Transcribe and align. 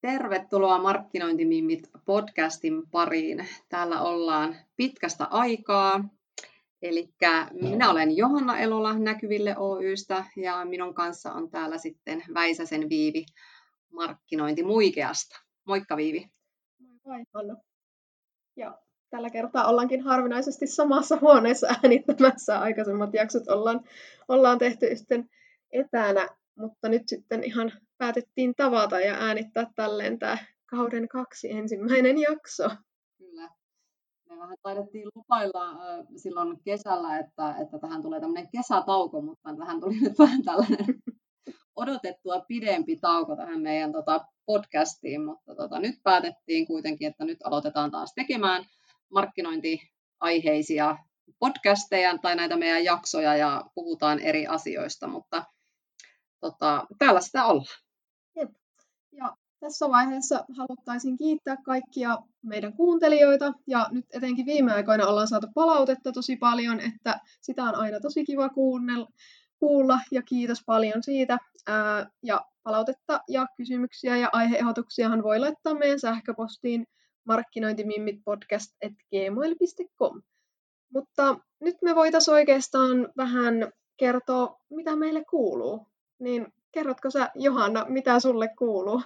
Tervetuloa 0.00 0.82
Markkinointimimmit 0.82 1.90
podcastin 2.04 2.90
pariin. 2.90 3.48
Täällä 3.68 4.00
ollaan 4.00 4.56
pitkästä 4.76 5.24
aikaa. 5.24 6.04
Eli 6.82 7.08
minä 7.52 7.90
olen 7.90 8.16
Johanna 8.16 8.58
Elola 8.58 8.98
Näkyville 8.98 9.56
Oystä 9.56 10.24
ja 10.36 10.64
minun 10.64 10.94
kanssa 10.94 11.32
on 11.32 11.50
täällä 11.50 11.78
sitten 11.78 12.24
Väisäsen 12.34 12.88
Viivi 12.88 13.24
Markkinointi 13.92 14.62
Muikeasta. 14.62 15.40
Moikka 15.64 15.96
Viivi. 15.96 16.30
Moi 17.04 17.24
Hanna. 17.34 17.56
Ja 18.56 18.78
tällä 19.10 19.30
kertaa 19.30 19.68
ollaankin 19.68 20.02
harvinaisesti 20.02 20.66
samassa 20.66 21.18
huoneessa 21.20 21.66
äänittämässä. 21.66 22.58
Aikaisemmat 22.58 23.14
jaksot 23.14 23.48
ollaan, 23.48 23.80
ollaan 24.28 24.58
tehty 24.58 24.96
sitten 24.96 25.30
etänä, 25.72 26.28
mutta 26.56 26.88
nyt 26.88 27.02
sitten 27.08 27.44
ihan 27.44 27.72
päätettiin 27.98 28.54
tavata 28.54 29.00
ja 29.00 29.14
äänittää 29.14 29.66
tälleen 29.76 30.18
tämä 30.18 30.38
kauden 30.66 31.08
kaksi 31.08 31.50
ensimmäinen 31.50 32.18
jakso. 32.18 32.68
Kyllä. 33.18 33.50
Me 34.28 34.38
vähän 34.38 34.56
taidettiin 34.62 35.08
lupailla 35.14 35.70
äh, 35.70 36.06
silloin 36.16 36.60
kesällä, 36.64 37.18
että, 37.18 37.54
että 37.62 37.78
tähän 37.78 38.02
tulee 38.02 38.20
tämmöinen 38.20 38.48
kesätauko, 38.52 39.20
mutta 39.20 39.56
tähän 39.58 39.80
tuli 39.80 40.00
nyt 40.00 40.18
vähän 40.18 40.42
tällainen 40.42 40.86
odotettua 41.76 42.40
pidempi 42.48 42.96
tauko 42.96 43.36
tähän 43.36 43.60
meidän 43.60 43.92
tota, 43.92 44.20
podcastiin, 44.46 45.24
mutta 45.24 45.54
tota, 45.54 45.80
nyt 45.80 45.94
päätettiin 46.02 46.66
kuitenkin, 46.66 47.08
että 47.08 47.24
nyt 47.24 47.38
aloitetaan 47.44 47.90
taas 47.90 48.12
tekemään 48.14 48.64
markkinointiaiheisia 49.12 50.96
podcasteja 51.38 52.18
tai 52.18 52.36
näitä 52.36 52.56
meidän 52.56 52.84
jaksoja 52.84 53.36
ja 53.36 53.64
puhutaan 53.74 54.20
eri 54.20 54.46
asioista, 54.46 55.08
mutta 55.08 55.44
tota, 56.40 56.86
täällä 56.98 57.20
sitä 57.20 57.44
ollaan. 57.44 57.87
Jep. 58.38 58.50
Ja 59.12 59.36
tässä 59.60 59.88
vaiheessa 59.88 60.44
haluttaisin 60.56 61.16
kiittää 61.16 61.56
kaikkia 61.64 62.18
meidän 62.42 62.72
kuuntelijoita 62.72 63.52
ja 63.66 63.86
nyt 63.90 64.04
etenkin 64.12 64.46
viime 64.46 64.72
aikoina 64.72 65.06
ollaan 65.06 65.28
saatu 65.28 65.46
palautetta 65.54 66.12
tosi 66.12 66.36
paljon, 66.36 66.80
että 66.80 67.20
sitä 67.40 67.62
on 67.62 67.74
aina 67.74 68.00
tosi 68.00 68.24
kiva 68.24 68.48
kuunnella, 68.48 69.08
kuulla 69.58 70.00
ja 70.10 70.22
kiitos 70.22 70.62
paljon 70.66 71.02
siitä. 71.02 71.38
Ää, 71.66 72.10
ja 72.22 72.46
palautetta 72.62 73.20
ja 73.28 73.46
kysymyksiä 73.56 74.16
ja 74.16 74.30
aiheehdotuksiahan 74.32 75.22
voi 75.22 75.38
laittaa 75.38 75.74
meidän 75.74 76.00
sähköpostiin 76.00 76.86
markkinointimimmit.podcast.gmail.com. 77.24 80.22
Mutta 80.94 81.38
nyt 81.60 81.76
me 81.82 81.94
voitaisiin 81.94 82.34
oikeastaan 82.34 83.08
vähän 83.16 83.72
kertoa, 83.96 84.60
mitä 84.70 84.96
meille 84.96 85.24
kuuluu. 85.24 85.86
Niin 86.18 86.52
kerrotko 86.72 87.10
sä, 87.10 87.30
Johanna, 87.34 87.86
mitä 87.88 88.20
sulle 88.20 88.48
kuuluu? 88.58 89.02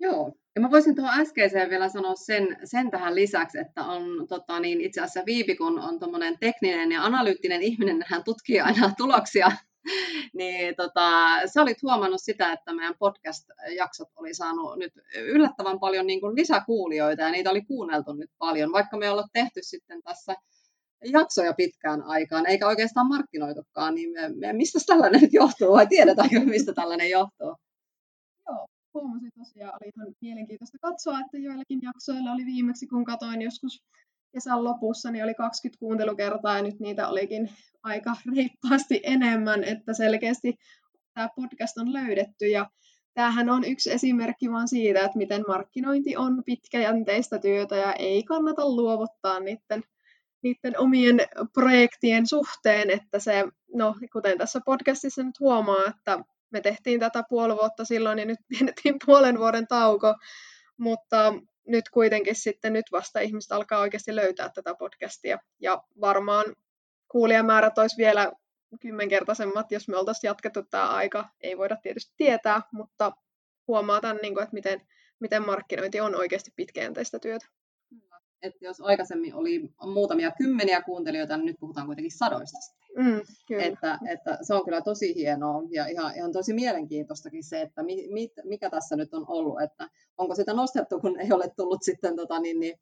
Joo, 0.00 0.32
ja 0.54 0.60
mä 0.60 0.70
voisin 0.70 0.94
tuohon 0.94 1.20
äskeiseen 1.20 1.70
vielä 1.70 1.88
sanoa 1.88 2.14
sen, 2.14 2.56
sen 2.64 2.90
tähän 2.90 3.14
lisäksi, 3.14 3.58
että 3.58 3.84
on 3.84 4.28
tota, 4.28 4.60
niin 4.60 4.80
itse 4.80 5.00
asiassa 5.00 5.26
Viipi, 5.26 5.56
kun 5.56 5.78
on 5.78 5.98
tuommoinen 5.98 6.38
tekninen 6.40 6.92
ja 6.92 7.04
analyyttinen 7.04 7.62
ihminen, 7.62 8.04
hän 8.06 8.24
tutkii 8.24 8.60
aina 8.60 8.90
tuloksia, 8.98 9.52
niin 10.34 10.74
tota, 10.76 11.38
sä 11.46 11.62
olit 11.62 11.82
huomannut 11.82 12.20
sitä, 12.22 12.52
että 12.52 12.72
meidän 12.72 12.94
podcast-jaksot 12.98 14.08
oli 14.16 14.34
saanut 14.34 14.78
nyt 14.78 14.92
yllättävän 15.16 15.80
paljon 15.80 16.06
niin 16.06 16.20
kuin 16.20 16.36
lisäkuulijoita 16.36 17.22
ja 17.22 17.30
niitä 17.30 17.50
oli 17.50 17.62
kuunneltu 17.62 18.12
nyt 18.12 18.30
paljon, 18.38 18.72
vaikka 18.72 18.96
me 18.96 19.10
ollaan 19.10 19.28
tehty 19.32 19.60
sitten 19.62 20.02
tässä 20.02 20.34
jaksoja 21.04 21.52
pitkään 21.52 22.02
aikaan, 22.02 22.46
eikä 22.46 22.66
oikeastaan 22.66 23.08
markkinoitukaan, 23.08 23.94
niin 23.94 24.12
me, 24.12 24.28
me, 24.28 24.52
mistä 24.52 24.78
tällainen 24.86 25.20
nyt 25.20 25.32
johtuu, 25.32 25.72
vai 25.72 25.86
tiedetäänkö, 25.86 26.40
mistä 26.40 26.72
tällainen 26.72 27.10
johtuu? 27.10 27.56
Joo, 28.48 28.66
huomasin 28.94 29.30
tosiaan, 29.38 29.74
oli 29.80 29.90
ihan 29.96 30.14
mielenkiintoista 30.20 30.78
katsoa, 30.80 31.20
että 31.20 31.38
joillakin 31.38 31.80
jaksoilla 31.82 32.32
oli 32.32 32.46
viimeksi, 32.46 32.86
kun 32.86 33.04
katoin 33.04 33.42
joskus 33.42 33.82
kesän 34.32 34.64
lopussa, 34.64 35.10
niin 35.10 35.24
oli 35.24 35.34
20 35.34 35.78
kuuntelukertaa, 35.78 36.56
ja 36.56 36.62
nyt 36.62 36.80
niitä 36.80 37.08
olikin 37.08 37.50
aika 37.82 38.16
reippaasti 38.36 39.00
enemmän, 39.02 39.64
että 39.64 39.94
selkeästi 39.94 40.54
tämä 41.14 41.28
podcast 41.36 41.78
on 41.78 41.92
löydetty, 41.92 42.46
ja 42.46 42.70
tämähän 43.14 43.50
on 43.50 43.64
yksi 43.64 43.92
esimerkki 43.92 44.50
vaan 44.50 44.68
siitä, 44.68 45.00
että 45.00 45.18
miten 45.18 45.44
markkinointi 45.48 46.16
on 46.16 46.42
pitkäjänteistä 46.46 47.38
työtä, 47.38 47.76
ja 47.76 47.92
ei 47.92 48.22
kannata 48.22 48.68
luovuttaa 48.68 49.40
niiden 49.40 49.82
niiden 50.44 50.78
omien 50.78 51.20
projektien 51.52 52.26
suhteen, 52.26 52.90
että 52.90 53.18
se, 53.18 53.44
no 53.74 53.94
kuten 54.12 54.38
tässä 54.38 54.60
podcastissa 54.64 55.22
nyt 55.22 55.40
huomaa, 55.40 55.84
että 55.88 56.18
me 56.50 56.60
tehtiin 56.60 57.00
tätä 57.00 57.24
puoli 57.28 57.54
vuotta 57.56 57.84
silloin 57.84 58.18
ja 58.18 58.24
nyt 58.24 58.38
pidettiin 58.58 58.96
puolen 59.06 59.38
vuoden 59.38 59.66
tauko, 59.66 60.14
mutta 60.76 61.34
nyt 61.66 61.88
kuitenkin 61.88 62.34
sitten 62.34 62.72
nyt 62.72 62.86
vasta 62.92 63.20
ihmiset 63.20 63.52
alkaa 63.52 63.80
oikeasti 63.80 64.16
löytää 64.16 64.48
tätä 64.48 64.74
podcastia 64.74 65.38
ja 65.60 65.82
varmaan 66.00 66.44
kuulijamäärät 67.08 67.78
olisi 67.78 67.96
vielä 67.96 68.32
kymmenkertaisemmat, 68.80 69.72
jos 69.72 69.88
me 69.88 69.96
oltaisiin 69.96 70.28
jatkettu 70.28 70.62
tämä 70.62 70.88
aika. 70.88 71.28
Ei 71.40 71.58
voida 71.58 71.76
tietysti 71.76 72.14
tietää, 72.16 72.62
mutta 72.72 73.12
huomaa 73.68 74.00
tämän, 74.00 74.18
niin 74.22 74.42
että 74.42 74.54
miten, 74.54 74.80
miten 75.20 75.46
markkinointi 75.46 76.00
on 76.00 76.14
oikeasti 76.14 76.50
pitkäjänteistä 76.56 77.18
työtä 77.18 77.46
että 78.44 78.64
jos 78.64 78.80
aikaisemmin 78.80 79.34
oli 79.34 79.70
muutamia 79.86 80.30
kymmeniä 80.38 80.82
kuuntelijoita, 80.82 81.36
niin 81.36 81.46
nyt 81.46 81.56
puhutaan 81.60 81.86
kuitenkin 81.86 82.18
sadoista. 82.18 82.58
Mm, 82.96 83.20
Että, 83.62 83.98
että 84.08 84.38
se 84.42 84.54
on 84.54 84.64
kyllä 84.64 84.80
tosi 84.80 85.14
hienoa 85.14 85.62
ja 85.70 85.86
ihan, 85.86 86.16
ihan 86.16 86.32
tosi 86.32 86.52
mielenkiintoistakin 86.52 87.44
se, 87.44 87.60
että 87.60 87.82
mi, 87.82 88.08
mit, 88.10 88.32
mikä 88.44 88.70
tässä 88.70 88.96
nyt 88.96 89.14
on 89.14 89.24
ollut, 89.28 89.62
että 89.62 89.88
onko 90.18 90.34
sitä 90.34 90.54
nostettu, 90.54 91.00
kun 91.00 91.20
ei 91.20 91.32
ole 91.32 91.48
tullut 91.56 91.82
sitten 91.82 92.16
tota, 92.16 92.40
niin, 92.40 92.60
niin, 92.60 92.80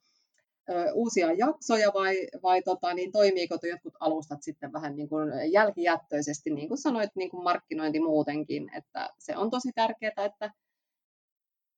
ö, 0.70 0.92
uusia 0.94 1.32
jaksoja 1.32 1.90
vai, 1.94 2.16
vai 2.42 2.62
tota, 2.62 2.94
niin, 2.94 3.12
toimiiko 3.12 3.58
jotkut 3.70 3.94
alustat 4.00 4.42
sitten 4.42 4.72
vähän 4.72 4.96
niin 4.96 5.08
kuin 5.08 5.52
jälkijättöisesti, 5.52 6.50
niin 6.50 6.68
kuin 6.68 6.78
sanoit, 6.78 7.10
niin 7.14 7.30
kuin 7.30 7.44
markkinointi 7.44 8.00
muutenkin, 8.00 8.70
että 8.76 9.10
se 9.18 9.36
on 9.36 9.50
tosi 9.50 9.72
tärkeää, 9.74 10.24
että 10.24 10.50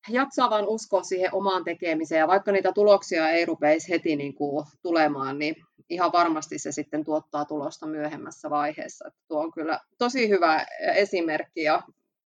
jaksaa 0.09 0.51
vaan 0.51 0.69
uskoa 0.69 1.03
siihen 1.03 1.35
omaan 1.35 1.65
tekemiseen 1.65 2.19
ja 2.19 2.29
vaikka 2.29 2.53
niitä 2.53 2.73
tuloksia 2.73 3.31
ei 3.31 3.47
rupeisi 3.47 3.89
heti 3.89 4.17
niin 4.17 4.35
kuin 4.35 4.67
tulemaan, 4.83 5.39
niin 5.39 5.57
ihan 5.91 6.13
varmasti 6.13 6.59
se 6.59 6.73
sitten 6.73 7.05
tuottaa 7.05 7.45
tulosta 7.45 7.87
myöhemmässä 7.87 8.51
vaiheessa. 8.51 9.09
Että 9.09 9.21
tuo 9.29 9.41
on 9.41 9.53
kyllä 9.53 9.81
tosi 9.99 10.29
hyvä 10.29 10.67
esimerkki 10.95 11.63
ja 11.63 11.83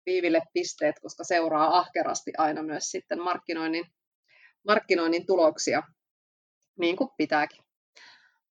Viiville 0.05 0.41
pisteet, 0.53 0.95
koska 1.01 1.23
seuraa 1.23 1.77
ahkerasti 1.77 2.31
aina 2.37 2.63
myös 2.63 2.83
sitten 2.91 3.21
markkinoinnin, 3.21 3.85
markkinoinnin 4.67 5.25
tuloksia, 5.25 5.83
niin 6.79 6.95
kuin 6.95 7.09
pitääkin. 7.17 7.65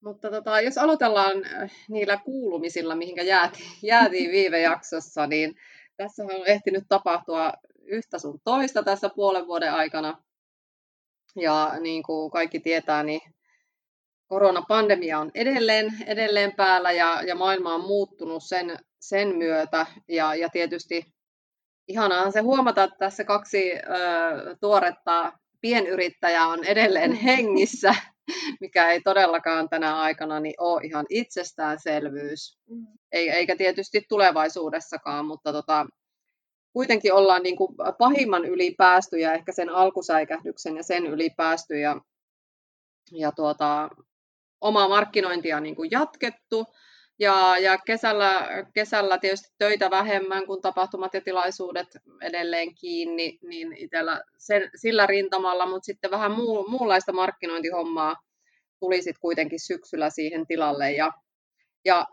Mutta 0.03 0.31
tota, 0.31 0.61
jos 0.61 0.77
aloitellaan 0.77 1.45
äh, 1.45 1.71
niillä 1.89 2.17
kuulumisilla, 2.17 2.95
mihinkä 2.95 3.23
jäätiin, 3.23 3.69
jäätiin 3.83 4.31
viime 4.31 4.59
jaksossa, 4.59 5.27
niin 5.27 5.55
tässä 5.97 6.23
on 6.23 6.47
ehtinyt 6.47 6.83
tapahtua 6.89 7.53
yhtä 7.85 8.19
sun 8.19 8.39
toista 8.43 8.83
tässä 8.83 9.09
puolen 9.15 9.47
vuoden 9.47 9.73
aikana. 9.73 10.23
Ja 11.35 11.71
niin 11.79 12.03
kuin 12.03 12.31
kaikki 12.31 12.59
tietää, 12.59 13.03
niin 13.03 13.21
koronapandemia 14.27 15.19
on 15.19 15.31
edelleen, 15.33 15.93
edelleen 16.05 16.55
päällä 16.55 16.91
ja, 16.91 17.21
ja 17.21 17.35
maailma 17.35 17.73
on 17.73 17.81
muuttunut 17.81 18.43
sen, 18.43 18.77
sen 18.99 19.37
myötä. 19.37 19.85
Ja, 20.07 20.35
ja 20.35 20.49
tietysti 20.49 21.15
ihanaa 21.87 22.31
se 22.31 22.39
huomata, 22.39 22.83
että 22.83 22.97
tässä 22.99 23.23
kaksi 23.23 23.71
ö, 23.73 23.79
tuoretta 24.61 25.33
pienyrittäjää 25.61 26.47
on 26.47 26.63
edelleen 26.63 27.11
mm. 27.11 27.17
hengissä, 27.17 27.95
mikä 28.61 28.89
ei 28.89 29.01
todellakaan 29.01 29.69
tänä 29.69 29.99
aikana 29.99 30.39
niin 30.39 30.55
ole 30.59 30.81
ihan 30.83 31.05
itsestäänselvyys. 31.09 32.57
Mm. 32.69 32.87
Eikä 33.11 33.55
tietysti 33.55 34.05
tulevaisuudessakaan, 34.09 35.25
mutta 35.25 35.53
tota, 35.53 35.85
kuitenkin 36.75 37.13
ollaan 37.13 37.43
niin 37.43 37.55
kuin 37.55 37.75
pahimman 37.97 38.45
yli 38.45 38.75
päästy 38.77 39.17
ja 39.17 39.33
ehkä 39.33 39.51
sen 39.51 39.69
alkusäikähdyksen 39.69 40.77
ja 40.77 40.83
sen 40.83 41.05
yli 41.05 41.29
päästy 41.37 41.79
ja, 41.79 42.01
ja 43.11 43.31
tuota, 43.31 43.89
omaa 44.61 44.87
markkinointia 44.87 45.59
niin 45.59 45.75
kuin 45.75 45.91
jatkettu. 45.91 46.65
Ja, 47.19 47.57
ja 47.57 47.77
kesällä, 47.77 48.47
kesällä 48.73 49.17
tietysti 49.17 49.47
töitä 49.57 49.89
vähemmän, 49.89 50.45
kun 50.45 50.61
tapahtumat 50.61 51.13
ja 51.13 51.21
tilaisuudet 51.21 51.87
edelleen 52.21 52.75
kiinni, 52.75 53.39
niin 53.41 53.77
itsellä 53.77 54.21
sen, 54.37 54.69
sillä 54.75 55.05
rintamalla, 55.05 55.65
mutta 55.65 55.85
sitten 55.85 56.11
vähän 56.11 56.31
muu, 56.31 56.67
muunlaista 56.67 57.13
markkinointihommaa 57.13 58.15
tuli 58.79 58.97
sitten 58.97 59.21
kuitenkin 59.21 59.59
syksyllä 59.59 60.09
siihen 60.09 60.47
tilalle. 60.47 60.91
Ja, 60.91 61.11
ja 61.85 62.05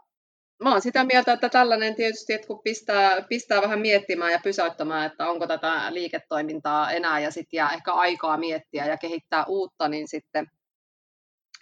mä 0.63 0.71
oon 0.71 0.83
sitä 0.83 1.05
mieltä, 1.05 1.33
että 1.33 1.49
tällainen 1.49 1.95
tietysti, 1.95 2.33
että 2.33 2.47
kun 2.47 2.61
pistää, 2.65 3.23
pistää 3.29 3.63
vähän 3.63 3.81
miettimään 3.81 4.33
ja 4.33 4.41
pysäyttämään, 4.45 5.07
että 5.07 5.29
onko 5.29 5.47
tätä 5.47 5.95
liiketoimintaa 5.95 6.91
enää 6.91 7.21
ja 7.21 7.31
sitten 7.31 7.59
jää 7.59 7.73
ehkä 7.73 7.93
aikaa 7.93 8.37
miettiä 8.37 8.87
ja 8.87 8.97
kehittää 8.97 9.45
uutta, 9.45 9.89
niin 9.89 10.09
sitten 10.09 10.47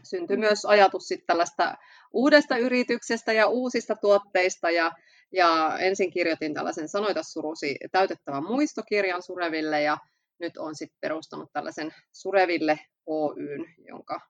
syntyy 0.05 0.37
mm. 0.37 0.41
myös 0.41 0.65
ajatus 0.65 1.03
sitten 1.09 1.27
tällaista 1.27 1.75
uudesta 2.13 2.57
yrityksestä 2.57 3.33
ja 3.33 3.47
uusista 3.47 3.97
tuotteista 3.97 4.71
ja, 4.71 4.93
ja 5.33 5.79
ensin 5.79 6.11
kirjoitin 6.11 6.55
tällaisen 6.55 6.89
Sanoita 6.89 7.23
surusi 7.23 7.77
täytettävän 7.93 8.45
muistokirjan 8.45 9.23
Sureville 9.23 9.83
ja, 9.83 9.99
nyt 10.39 10.57
on 10.57 10.75
sitten 10.75 10.99
perustanut 11.01 11.51
tällaisen 11.53 11.95
Sureville 12.13 12.79
Oyn, 13.07 13.75
jonka 13.89 14.21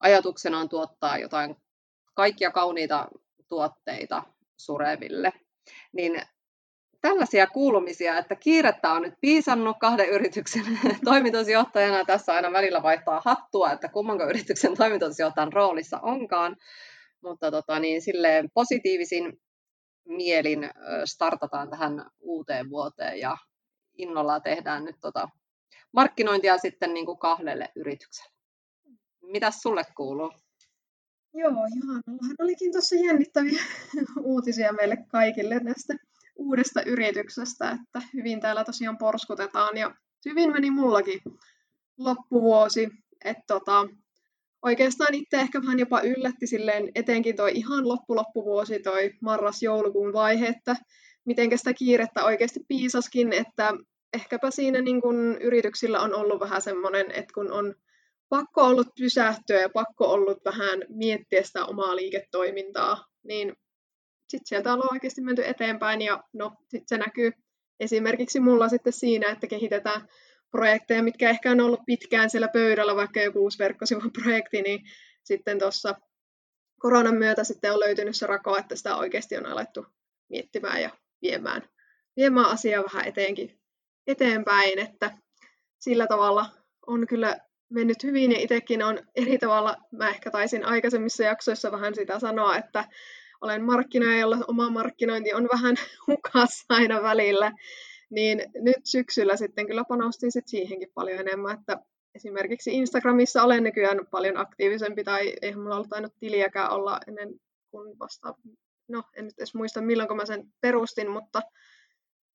ajatuksena 0.00 0.58
on 0.58 0.68
tuottaa 0.68 1.18
jotain 1.18 1.56
kaikkia 2.14 2.50
kauniita 2.50 3.08
tuotteita 3.48 4.22
Sureville. 4.56 5.32
Niin 5.92 6.22
tällaisia 7.00 7.46
kuulumisia, 7.46 8.18
että 8.18 8.34
kiirettä 8.36 8.92
on 8.92 9.02
nyt 9.02 9.14
piisannut 9.20 9.76
kahden 9.80 10.08
yrityksen 10.08 10.64
toimitusjohtajana. 11.04 12.04
Tässä 12.04 12.34
aina 12.34 12.52
välillä 12.52 12.82
vaihtaa 12.82 13.22
hattua, 13.24 13.72
että 13.72 13.88
kummanko 13.88 14.24
yrityksen 14.24 14.76
toimitusjohtajan 14.82 15.52
roolissa 15.52 16.00
onkaan. 16.00 16.56
Mutta 17.22 17.50
tota, 17.50 17.78
niin, 17.78 18.02
silleen 18.02 18.48
positiivisin 18.54 19.32
mielin 20.08 20.70
startataan 21.04 21.70
tähän 21.70 22.10
uuteen 22.20 22.70
vuoteen 22.70 23.18
ja 23.18 23.36
innolla 23.98 24.40
tehdään 24.40 24.84
nyt 24.84 24.96
tota 25.00 25.28
markkinointia 25.92 26.58
sitten 26.58 26.94
niin 26.94 27.06
kuin 27.06 27.18
kahdelle 27.18 27.68
yritykselle. 27.76 28.32
Mitäs 29.22 29.62
sulle 29.62 29.82
kuuluu? 29.96 30.32
Joo, 31.34 31.50
Johanallahan 31.50 32.36
olikin 32.38 32.72
tuossa 32.72 32.96
jännittäviä 32.96 33.62
uutisia 34.20 34.72
meille 34.72 34.96
kaikille 35.08 35.58
näistä 35.58 35.94
uudesta 36.36 36.82
yrityksestä, 36.82 37.70
että 37.70 38.08
hyvin 38.14 38.40
täällä 38.40 38.64
tosiaan 38.64 38.98
porskutetaan 38.98 39.76
ja 39.76 39.94
hyvin 40.24 40.52
meni 40.52 40.70
mullakin 40.70 41.20
loppuvuosi, 41.98 42.88
että 43.24 43.42
tota, 43.46 43.86
oikeastaan 44.62 45.14
itse 45.14 45.36
ehkä 45.36 45.60
vähän 45.62 45.78
jopa 45.78 46.00
yllätti 46.00 46.46
silleen 46.46 46.88
etenkin 46.94 47.36
toi 47.36 47.52
ihan 47.54 47.88
loppu-loppuvuosi, 47.88 48.78
toi 48.78 49.10
marras-joulukuun 49.20 50.12
vaihe, 50.12 50.46
että 50.46 50.76
miten 51.24 51.58
sitä 51.58 51.74
kiirettä 51.74 52.24
oikeasti 52.24 52.60
piisaskin, 52.68 53.32
että 53.32 53.72
ehkäpä 54.12 54.50
siinä 54.50 54.80
niin 54.80 55.00
kun 55.00 55.38
yrityksillä 55.40 56.00
on 56.00 56.14
ollut 56.14 56.40
vähän 56.40 56.62
semmoinen, 56.62 57.10
että 57.10 57.34
kun 57.34 57.52
on 57.52 57.74
pakko 58.28 58.62
ollut 58.62 58.88
pysähtyä 58.98 59.60
ja 59.60 59.68
pakko 59.68 60.04
ollut 60.12 60.44
vähän 60.44 60.84
miettiä 60.88 61.42
sitä 61.42 61.64
omaa 61.64 61.96
liiketoimintaa, 61.96 63.04
niin 63.22 63.52
sitten 64.28 64.46
sieltä 64.46 64.72
on 64.72 64.82
oikeasti 64.92 65.20
menty 65.20 65.42
eteenpäin 65.46 66.02
ja 66.02 66.24
no, 66.32 66.52
sit 66.68 66.82
se 66.86 66.98
näkyy 66.98 67.32
esimerkiksi 67.80 68.40
mulla 68.40 68.68
sitten 68.68 68.92
siinä, 68.92 69.32
että 69.32 69.46
kehitetään 69.46 70.08
projekteja, 70.50 71.02
mitkä 71.02 71.30
ehkä 71.30 71.50
on 71.50 71.60
ollut 71.60 71.80
pitkään 71.86 72.30
siellä 72.30 72.48
pöydällä, 72.48 72.96
vaikka 72.96 73.20
joku 73.20 73.38
uusi 73.38 73.58
verkkosivun 73.58 74.12
projekti, 74.22 74.62
niin 74.62 74.80
sitten 75.24 75.58
tuossa 75.58 75.94
koronan 76.80 77.14
myötä 77.14 77.44
sitten 77.44 77.72
on 77.72 77.80
löytynyt 77.80 78.16
se 78.16 78.26
rako, 78.26 78.56
että 78.56 78.76
sitä 78.76 78.96
oikeasti 78.96 79.36
on 79.36 79.46
alettu 79.46 79.86
miettimään 80.28 80.82
ja 80.82 80.90
viemään, 81.22 81.68
viemään 82.16 82.46
asiaa 82.46 82.84
vähän 82.92 83.08
eteenkin, 83.08 83.60
eteenpäin, 84.06 84.78
että 84.78 85.18
sillä 85.78 86.06
tavalla 86.06 86.46
on 86.86 87.06
kyllä 87.06 87.38
mennyt 87.68 88.02
hyvin 88.02 88.32
ja 88.32 88.38
itsekin 88.38 88.82
on 88.82 88.98
eri 89.14 89.38
tavalla, 89.38 89.76
mä 89.92 90.08
ehkä 90.08 90.30
taisin 90.30 90.64
aikaisemmissa 90.64 91.22
jaksoissa 91.24 91.72
vähän 91.72 91.94
sitä 91.94 92.18
sanoa, 92.18 92.56
että 92.56 92.84
olen 93.40 93.64
markkinoija, 93.64 94.18
jolla 94.18 94.38
oma 94.48 94.70
markkinointi 94.70 95.34
on 95.34 95.48
vähän 95.52 95.76
hukassa 96.06 96.64
aina 96.68 97.02
välillä, 97.02 97.52
niin 98.10 98.42
nyt 98.54 98.86
syksyllä 98.86 99.36
sitten 99.36 99.66
kyllä 99.66 99.84
panostin 99.84 100.32
sit 100.32 100.48
siihenkin 100.48 100.90
paljon 100.94 101.20
enemmän, 101.20 101.58
että 101.58 101.78
esimerkiksi 102.14 102.74
Instagramissa 102.74 103.42
olen 103.42 103.62
nykyään 103.62 104.06
paljon 104.10 104.36
aktiivisempi, 104.36 105.04
tai 105.04 105.34
eihän 105.42 105.60
mulla 105.60 105.76
ollut 105.76 105.92
ainut 105.92 106.12
tiliäkään 106.20 106.70
olla 106.70 107.00
ennen 107.08 107.34
kuin 107.70 107.98
vasta, 107.98 108.34
no 108.88 109.02
en 109.16 109.24
nyt 109.24 109.38
edes 109.38 109.54
muista 109.54 109.80
milloin 109.80 110.16
mä 110.16 110.26
sen 110.26 110.52
perustin, 110.60 111.10
mutta 111.10 111.42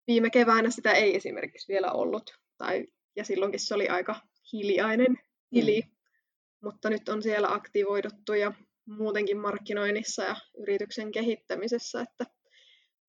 viime 0.08 0.30
keväänä 0.30 0.70
sitä 0.70 0.92
ei 0.92 1.16
esimerkiksi 1.16 1.74
vielä 1.74 1.92
ollut, 1.92 2.40
tai, 2.58 2.86
ja 3.16 3.24
silloinkin 3.24 3.60
se 3.60 3.76
oli 3.76 3.88
aika 3.88 4.16
hiljainen 4.54 5.18
tili, 5.50 5.82
mm. 5.82 5.92
mutta 6.64 6.90
nyt 6.90 7.10
on 7.10 7.24
siellä 7.24 7.54
aktivoiduttu 7.54 8.34
ja 8.34 8.54
muutenkin 8.86 9.38
markkinoinnissa 9.38 10.24
ja 10.24 10.36
yrityksen 10.58 11.12
kehittämisessä, 11.12 12.02
että 12.02 12.26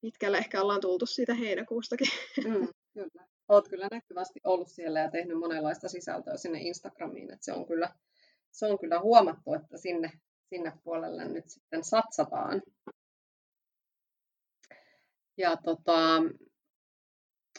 pitkälle 0.01 0.39
ehkä 0.39 0.63
ollaan 0.63 0.81
tultu 0.81 1.07
siitä 1.07 1.35
heinäkuustakin. 1.35 2.07
Mm, 2.45 2.69
kyllä. 2.95 3.27
Olet 3.49 3.69
kyllä 3.69 3.89
näkyvästi 3.91 4.41
ollut 4.45 4.69
siellä 4.69 5.01
ja 5.01 5.11
tehnyt 5.11 5.39
monenlaista 5.39 5.89
sisältöä 5.89 6.37
sinne 6.37 6.61
Instagramiin, 6.61 7.33
että 7.33 7.45
se 7.45 7.53
on 7.53 7.67
kyllä, 7.67 7.95
se 8.51 8.67
on 8.67 8.79
kyllä 8.79 9.01
huomattu, 9.01 9.55
että 9.55 9.77
sinne, 9.77 10.13
sinne 10.49 10.73
puolelle 10.85 11.25
nyt 11.25 11.49
sitten 11.49 11.85
satsataan. 11.85 12.63
Ja 15.37 15.57
tota, 15.57 16.23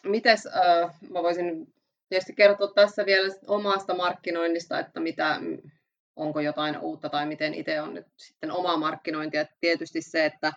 mites, 0.03 0.47
äh, 0.47 0.99
mä 1.09 1.23
voisin 1.23 1.73
tietysti 2.13 2.33
kertoa 2.33 2.71
tässä 2.75 3.05
vielä 3.05 3.35
omasta 3.47 3.95
markkinoinnista, 3.95 4.79
että 4.79 4.99
mitä, 4.99 5.39
onko 6.15 6.39
jotain 6.39 6.79
uutta 6.79 7.09
tai 7.09 7.25
miten 7.25 7.53
itse 7.53 7.81
on 7.81 7.93
nyt 7.93 8.07
sitten 8.17 8.51
omaa 8.51 8.77
markkinointia. 8.77 9.45
Tietysti 9.61 10.01
se, 10.01 10.25
että 10.25 10.53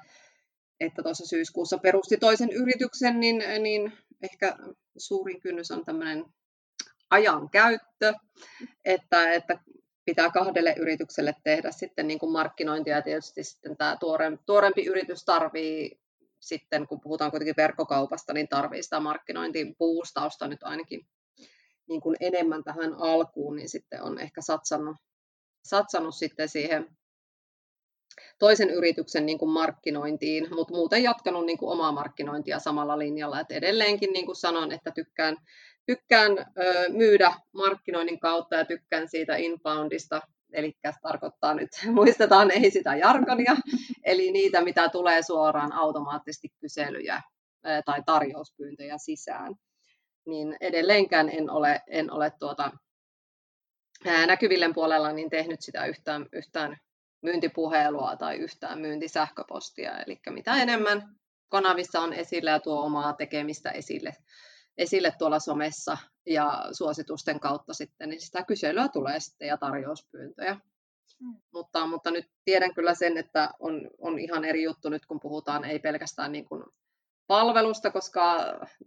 että 0.81 1.03
tuossa 1.03 1.27
syyskuussa 1.27 1.79
perusti 1.79 2.17
toisen 2.17 2.53
yrityksen, 2.53 3.21
niin, 3.21 3.45
niin 3.59 3.93
ehkä 4.23 4.57
suurin 4.97 5.41
kynnys 5.41 5.71
on 5.71 5.85
tämmöinen 5.85 6.25
ajan 7.11 7.51
käyttö, 7.51 8.15
että, 8.85 9.33
että 9.33 9.59
pitää 10.05 10.31
kahdelle 10.31 10.75
yritykselle 10.79 11.35
tehdä 11.45 11.71
sitten 11.71 12.07
niin 12.09 12.19
kuin 12.19 12.33
markkinointia 12.33 12.97
ja 12.97 13.03
tietysti 13.03 13.45
sitten 13.45 13.77
tämä 13.77 13.97
tuore, 14.01 14.39
tuorempi 14.47 14.85
yritys 14.85 15.25
tarvii 15.25 16.01
sitten, 16.41 16.87
kun 16.87 17.01
puhutaan 17.01 17.31
kuitenkin 17.31 17.57
verkkokaupasta, 17.57 18.33
niin 18.33 18.49
tarvii 18.49 18.83
sitä 18.83 19.01
markkinointipuustausta 19.01 20.49
nyt 20.49 20.63
ainakin 20.63 21.07
niin 21.97 22.03
kuin 22.03 22.17
enemmän 22.21 22.65
tähän 22.65 22.95
alkuun, 22.95 23.57
niin 23.57 23.69
sitten 23.69 24.03
on 24.03 24.19
ehkä 24.19 24.41
satsannut, 24.41 24.97
satsannut 25.65 26.15
sitten 26.15 26.49
siihen 26.49 26.97
toisen 28.39 28.71
yrityksen 28.71 29.27
niin 29.27 29.39
kuin 29.39 29.51
markkinointiin, 29.51 30.55
mutta 30.55 30.75
muuten 30.75 31.03
jatkanut 31.03 31.47
niin 31.47 31.59
kuin 31.59 31.73
omaa 31.73 31.93
markkinointia 31.93 32.59
samalla 32.59 32.99
linjalla. 32.99 33.41
Et 33.41 33.51
edelleenkin 33.51 34.13
niin 34.13 34.27
kuin 34.27 34.37
sanon, 34.37 34.73
että 34.73 34.91
tykkään, 34.91 35.37
tykkään 35.87 36.39
ö, 36.39 36.89
myydä 36.89 37.35
markkinoinnin 37.53 38.21
kautta 38.21 38.57
ja 38.57 38.65
tykkään 38.65 39.09
siitä 39.09 39.37
inboundista, 39.37 40.23
eli 40.53 40.73
tarkoittaa 41.03 41.55
nyt, 41.55 41.71
muistetaan 41.99 42.51
ei 42.51 42.71
sitä 42.71 42.97
jargonia, 42.97 43.57
eli 44.05 44.31
niitä, 44.31 44.65
mitä 44.65 44.89
tulee 44.89 45.23
suoraan 45.23 45.73
automaattisesti 45.73 46.49
kyselyjä 46.61 47.23
tai 47.85 48.03
tarjouspyyntöjä 48.07 48.99
sisään. 48.99 49.55
Niin 50.27 50.57
edelleenkään 50.61 51.29
en 51.29 51.51
ole, 51.51 51.81
en 51.87 52.13
ole 52.13 52.33
tuota, 52.39 52.71
näkyvillen 54.27 54.75
puolella 54.75 55.13
niin 55.13 55.31
tehnyt 55.31 55.63
sitä 55.63 55.87
yhtään, 55.87 56.27
yhtään 56.33 56.77
myyntipuhelua 57.23 58.17
tai 58.17 58.37
yhtään 58.37 58.79
myyntisähköpostia. 58.81 59.99
Eli 59.99 60.21
mitä 60.31 60.57
enemmän 60.57 61.17
kanavissa 61.49 62.01
on 62.01 62.13
esillä 62.13 62.51
ja 62.51 62.61
tuo 62.61 62.83
omaa 62.83 63.13
tekemistä 63.13 63.71
esille, 63.71 64.17
esille 64.79 65.13
tuolla 65.19 65.39
somessa 65.39 65.99
ja 66.27 66.69
suositusten 66.73 67.41
kautta 67.41 67.75
sitten, 67.75 68.09
niin 68.09 68.21
sitä 68.21 68.45
kyselyä 68.45 68.89
tulee 68.89 69.21
sitten 69.21 69.49
ja 69.49 69.57
tarjouspyyntöjä. 69.57 70.61
Mm. 71.21 71.41
Mutta, 71.53 71.87
mutta 71.87 72.11
nyt 72.11 72.27
tiedän 72.45 72.75
kyllä 72.75 72.95
sen, 72.95 73.19
että 73.19 73.51
on, 73.59 73.91
on 73.99 74.19
ihan 74.19 74.45
eri 74.45 74.63
juttu 74.63 74.89
nyt, 74.89 75.07
kun 75.07 75.21
puhutaan 75.21 75.65
ei 75.65 75.79
pelkästään 75.79 76.33
niin 76.33 76.45
kuin 76.45 76.65
palvelusta, 77.27 77.91
koska 77.91 78.37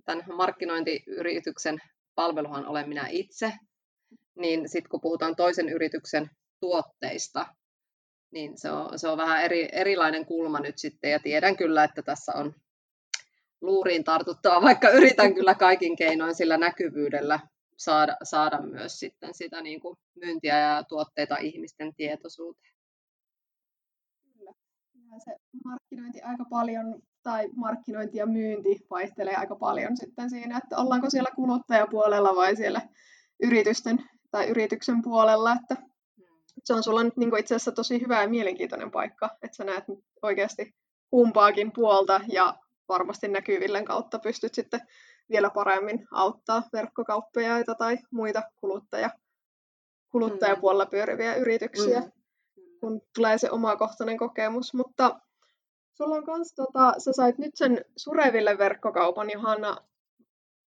tämän 0.06 0.26
markkinointiyrityksen 0.36 1.80
palveluhan 2.16 2.68
olen 2.68 2.90
minä 2.90 3.08
itse, 3.10 3.54
niin 4.36 4.70
sitten 4.70 4.90
kun 4.90 5.02
puhutaan 5.02 5.36
toisen 5.36 5.70
yrityksen 5.70 6.30
tuotteista, 6.60 7.46
niin 8.32 8.58
se 8.58 8.72
on, 8.72 9.00
se 9.00 9.08
on 9.08 9.18
vähän 9.18 9.44
eri, 9.44 9.70
erilainen 9.72 10.26
kulma 10.26 10.60
nyt 10.60 10.78
sitten, 10.78 11.12
ja 11.12 11.20
tiedän 11.20 11.58
kyllä, 11.58 11.84
että 11.84 12.02
tässä 12.02 12.32
on 12.36 12.54
luuriin 13.62 14.04
tartuttava, 14.04 14.62
vaikka 14.70 14.90
yritän 14.90 15.36
kyllä 15.36 15.56
kaikin 15.56 15.96
keinoin 15.96 16.36
sillä 16.36 16.58
näkyvyydellä 16.58 17.40
saada, 17.78 18.18
saada 18.24 18.62
myös 18.62 19.00
sitten 19.00 19.34
sitä 19.34 19.62
niin 19.62 19.80
kuin 19.80 19.98
myyntiä 20.16 20.60
ja 20.60 20.84
tuotteita 20.84 21.38
ihmisten 21.38 21.96
tietoisuuteen. 21.96 22.74
Kyllä. 24.34 24.52
Se 25.26 25.32
markkinointi 25.66 26.22
aika 26.22 26.46
paljon, 26.50 27.02
tai 27.24 27.50
markkinointi 27.56 28.18
ja 28.18 28.26
myynti 28.26 28.86
vaihtelee 28.90 29.36
aika 29.36 29.56
paljon 29.56 29.98
sitten 29.98 30.30
siinä, 30.30 30.58
että 30.58 30.78
ollaanko 30.78 31.10
siellä 31.10 31.30
kuluttajapuolella 31.36 32.36
vai 32.36 32.56
siellä 32.56 32.82
yritysten 33.44 34.10
tai 34.32 34.50
yrityksen 34.50 35.02
puolella, 35.02 35.56
että 35.62 35.90
se 36.64 36.74
on 36.74 36.84
sulla 36.84 37.04
nyt 37.04 37.18
niin 37.18 37.38
itse 37.38 37.56
asiassa 37.56 37.72
tosi 37.72 38.02
hyvä 38.02 38.22
ja 38.22 38.30
mielenkiintoinen 38.30 38.92
paikka, 38.92 39.30
että 39.42 39.58
sä 39.58 39.64
näet 39.64 39.84
oikeasti 40.22 40.76
kumpaakin 41.10 41.72
puolta 41.72 42.22
ja 42.28 42.56
varmasti 42.90 43.28
näkyvillen 43.28 43.86
kautta 43.86 44.20
pystyt 44.20 44.54
sitten 44.54 44.82
vielä 45.30 45.50
paremmin 45.50 46.08
auttaa 46.12 46.64
verkkokauppiaita 46.74 47.76
tai 47.76 47.98
muita 48.12 48.44
kuluttaja, 48.56 49.10
kuluttajapuolella 50.12 50.86
pyöriviä 50.86 51.36
yrityksiä, 51.36 52.00
mm. 52.00 52.12
kun 52.80 53.02
tulee 53.16 53.38
se 53.38 53.52
omakohtainen 53.52 54.18
kokemus. 54.18 54.74
Mutta 54.74 55.20
sulla 56.04 56.16
on 56.16 56.26
kans, 56.26 56.54
tota, 56.54 56.94
sä 56.98 57.14
sait 57.14 57.38
nyt 57.38 57.56
sen 57.56 57.86
Sureville 57.98 58.58
verkkokaupan, 58.58 59.30
Johanna, 59.30 59.78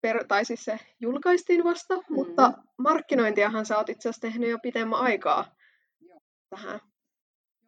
per, 0.01 0.27
tai 0.27 0.45
siis 0.45 0.65
se 0.65 0.79
julkaistiin 0.99 1.63
vasta, 1.63 1.95
mm. 1.95 2.15
mutta 2.15 2.53
markkinointiahan 2.77 3.65
sä 3.65 3.77
oot 3.77 3.89
itse 3.89 4.09
asiassa 4.09 4.27
tehnyt 4.27 4.49
jo 4.49 4.59
pitemmän 4.63 4.99
aikaa 4.99 5.55
Joo. 5.99 6.19
tähän. 6.49 6.79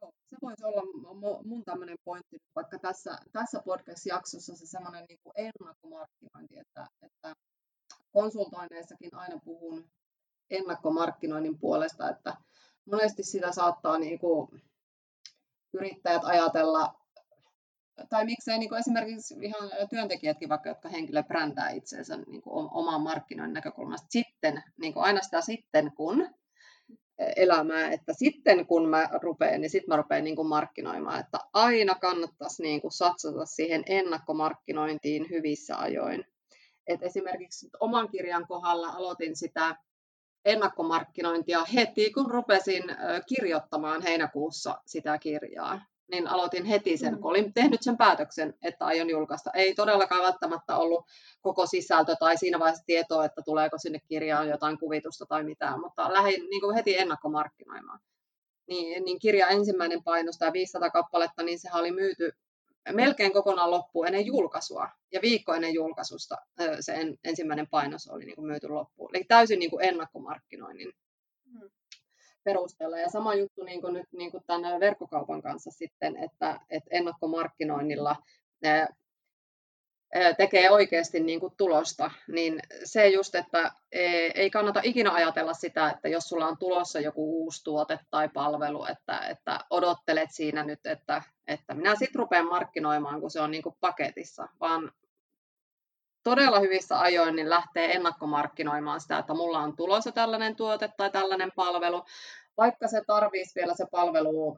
Joo, 0.02 0.12
se 0.26 0.38
voisi 0.42 0.66
olla 0.66 1.42
mun 1.44 1.64
tämmöinen 1.66 1.98
pointti, 2.04 2.38
vaikka 2.56 2.80
tässä, 2.80 3.18
tässä 3.32 3.62
podcast-jaksossa 3.66 4.56
se 4.56 4.68
semmoinen 4.68 5.06
niin 5.10 5.20
kuin 5.24 5.34
ennakkomarkkinointi, 5.36 6.58
että, 6.60 6.88
että 7.02 7.34
konsultoinneissakin 8.12 9.16
aina 9.16 9.40
puhun 9.46 9.90
ennakkomarkkinoinnin 10.50 11.60
puolesta, 11.60 12.10
että 12.10 12.38
monesti 12.86 13.24
sitä 13.24 13.52
saattaa 13.52 13.98
niin 13.98 14.20
kuin 14.20 14.64
yrittäjät 15.74 16.24
ajatella 16.24 16.99
tai 18.10 18.26
miksei 18.26 18.60
niin 18.60 18.70
kuin 18.70 18.80
esimerkiksi 18.80 19.36
ihan 19.42 19.70
työntekijätkin 19.90 20.50
vaikka, 20.50 20.70
jotka 20.70 20.90
henkilö 20.90 21.24
brändää 21.24 21.70
itseensä 21.70 22.18
niin 22.18 22.42
kuin 22.42 22.70
oman 22.72 23.02
markkinoinnin 23.02 23.54
näkökulmasta 23.54 24.08
sitten, 24.10 24.64
niin 24.78 24.94
kuin 24.94 25.04
aina 25.04 25.22
sitä 25.22 25.42
sitten 25.42 25.92
kun 25.96 26.30
elämää, 27.36 27.92
että 27.92 28.14
sitten 28.14 28.66
kun 28.66 28.90
mä 28.90 29.10
rupean, 29.22 29.62
niin 29.62 29.70
sitten 29.70 29.90
mä 29.90 29.98
rupean 29.98 30.24
niin 30.24 30.36
kuin 30.36 30.48
markkinoimaan, 30.48 31.20
että 31.20 31.40
aina 31.54 31.96
kannattaisi 31.96 32.64
niin 32.64 32.82
kuin 32.82 32.92
satsata 32.92 33.46
siihen 33.46 33.84
ennakkomarkkinointiin 33.86 35.30
hyvissä 35.30 35.78
ajoin. 35.78 36.26
Et 36.88 37.04
esimerkiksi 37.04 37.70
oman 37.80 38.10
kirjan 38.10 38.48
kohdalla 38.48 38.88
aloitin 38.88 39.36
sitä 39.36 39.76
ennakkomarkkinointia 40.46 41.64
heti, 41.64 42.12
kun 42.14 42.32
rupesin 42.32 42.84
kirjoittamaan 43.28 44.02
heinäkuussa 44.02 44.82
sitä 44.86 45.18
kirjaa 45.18 45.82
niin 46.12 46.28
aloitin 46.28 46.66
heti 46.66 46.98
sen, 46.98 47.14
mm. 47.14 47.22
kun 47.22 47.30
olin 47.30 47.54
tehnyt 47.54 47.82
sen 47.82 47.98
päätöksen, 47.98 48.54
että 48.64 48.86
aion 48.86 49.10
julkaista. 49.10 49.52
Ei 49.54 49.76
todellakaan 49.76 50.24
välttämättä 50.24 50.78
ollut 50.78 51.06
koko 51.42 51.66
sisältö 51.66 52.16
tai 52.20 52.38
siinä 52.38 52.60
vaiheessa 52.60 52.86
tietoa, 52.86 53.26
että 53.26 53.42
tuleeko 53.46 53.78
sinne 53.78 54.00
kirjaan 54.08 54.50
jotain 54.50 54.80
kuvitusta 54.80 55.26
tai 55.26 55.44
mitään, 55.44 55.80
mutta 55.80 56.14
lähdin 56.14 56.50
niin 56.50 56.62
kuin 56.62 56.76
heti 56.76 56.98
ennakkomarkkinoimaan. 56.98 58.00
Niin, 58.68 59.04
niin 59.04 59.20
kirja 59.20 59.48
ensimmäinen 59.48 60.04
painos, 60.04 60.38
tämä 60.38 60.54
500 60.54 60.90
kappaletta, 60.90 61.44
niin 61.44 61.60
sehän 61.60 61.80
oli 61.80 61.92
myyty 61.92 62.32
melkein 62.94 63.34
kokonaan 63.34 63.72
loppuun 63.72 64.08
ennen 64.08 64.26
julkaisua. 64.26 64.90
Ja 65.12 65.22
viikko 65.22 65.54
ennen 65.54 65.74
julkaisusta 65.74 66.36
se 66.80 66.94
ensimmäinen 67.24 67.68
painos 67.68 68.08
oli 68.08 68.26
niin 68.26 68.36
kuin 68.36 68.48
myyty 68.48 68.68
loppuun. 68.68 69.10
Eli 69.14 69.24
täysin 69.24 69.60
niin 69.60 69.70
kuin 69.70 69.86
ennakkomarkkinoinnin 69.86 70.94
perusteella. 72.44 73.00
Ja 73.00 73.10
sama 73.10 73.36
juttu 73.36 73.64
niin 73.64 73.82
kuin 73.82 73.94
nyt 73.94 74.08
niin 74.12 74.32
kuin 74.32 74.44
tämän 74.48 74.80
verkkokaupan 74.80 75.42
kanssa 75.42 75.72
sitten, 75.72 76.18
että, 76.18 76.60
että 76.70 76.90
ennakkomarkkinoinnilla 76.92 78.16
tekee 80.38 80.70
oikeasti 80.70 81.20
niin 81.20 81.40
kuin 81.40 81.54
tulosta, 81.58 82.12
niin 82.28 82.60
se 82.84 83.08
just, 83.08 83.36
että 83.36 83.72
e, 83.92 84.02
ei 84.36 84.50
kannata 84.50 84.82
ikinä 84.84 85.12
ajatella 85.12 85.54
sitä, 85.54 85.90
että 85.90 86.08
jos 86.08 86.30
sulla 86.30 86.48
on 86.48 86.58
tulossa 86.58 87.00
joku 87.00 87.44
uusi 87.44 87.64
tuote 87.64 88.00
tai 88.12 88.30
palvelu, 88.30 88.86
että, 88.86 89.20
että 89.20 89.60
odottelet 89.70 90.30
siinä 90.32 90.64
nyt, 90.64 90.86
että, 90.86 91.24
että 91.48 91.74
minä 91.74 91.96
sitten 91.96 92.20
rupean 92.20 92.50
markkinoimaan, 92.50 93.22
kun 93.22 93.32
se 93.32 93.42
on 93.42 93.52
niin 93.52 93.64
kuin 93.64 93.76
paketissa, 93.80 94.48
vaan 94.60 94.92
todella 96.24 96.60
hyvissä 96.60 97.00
ajoin 97.00 97.36
niin 97.36 97.50
lähtee 97.50 97.94
ennakkomarkkinoimaan 97.96 99.02
sitä, 99.02 99.18
että 99.18 99.34
mulla 99.34 99.60
on 99.60 99.76
tulossa 99.76 100.12
tällainen 100.12 100.56
tuote 100.56 100.90
tai 100.98 101.12
tällainen 101.12 101.52
palvelu, 101.56 102.04
vaikka 102.58 102.88
se 102.88 103.02
tarvitsisi 103.08 103.60
vielä 103.60 103.74
se 103.76 103.86
palvelu 103.92 104.58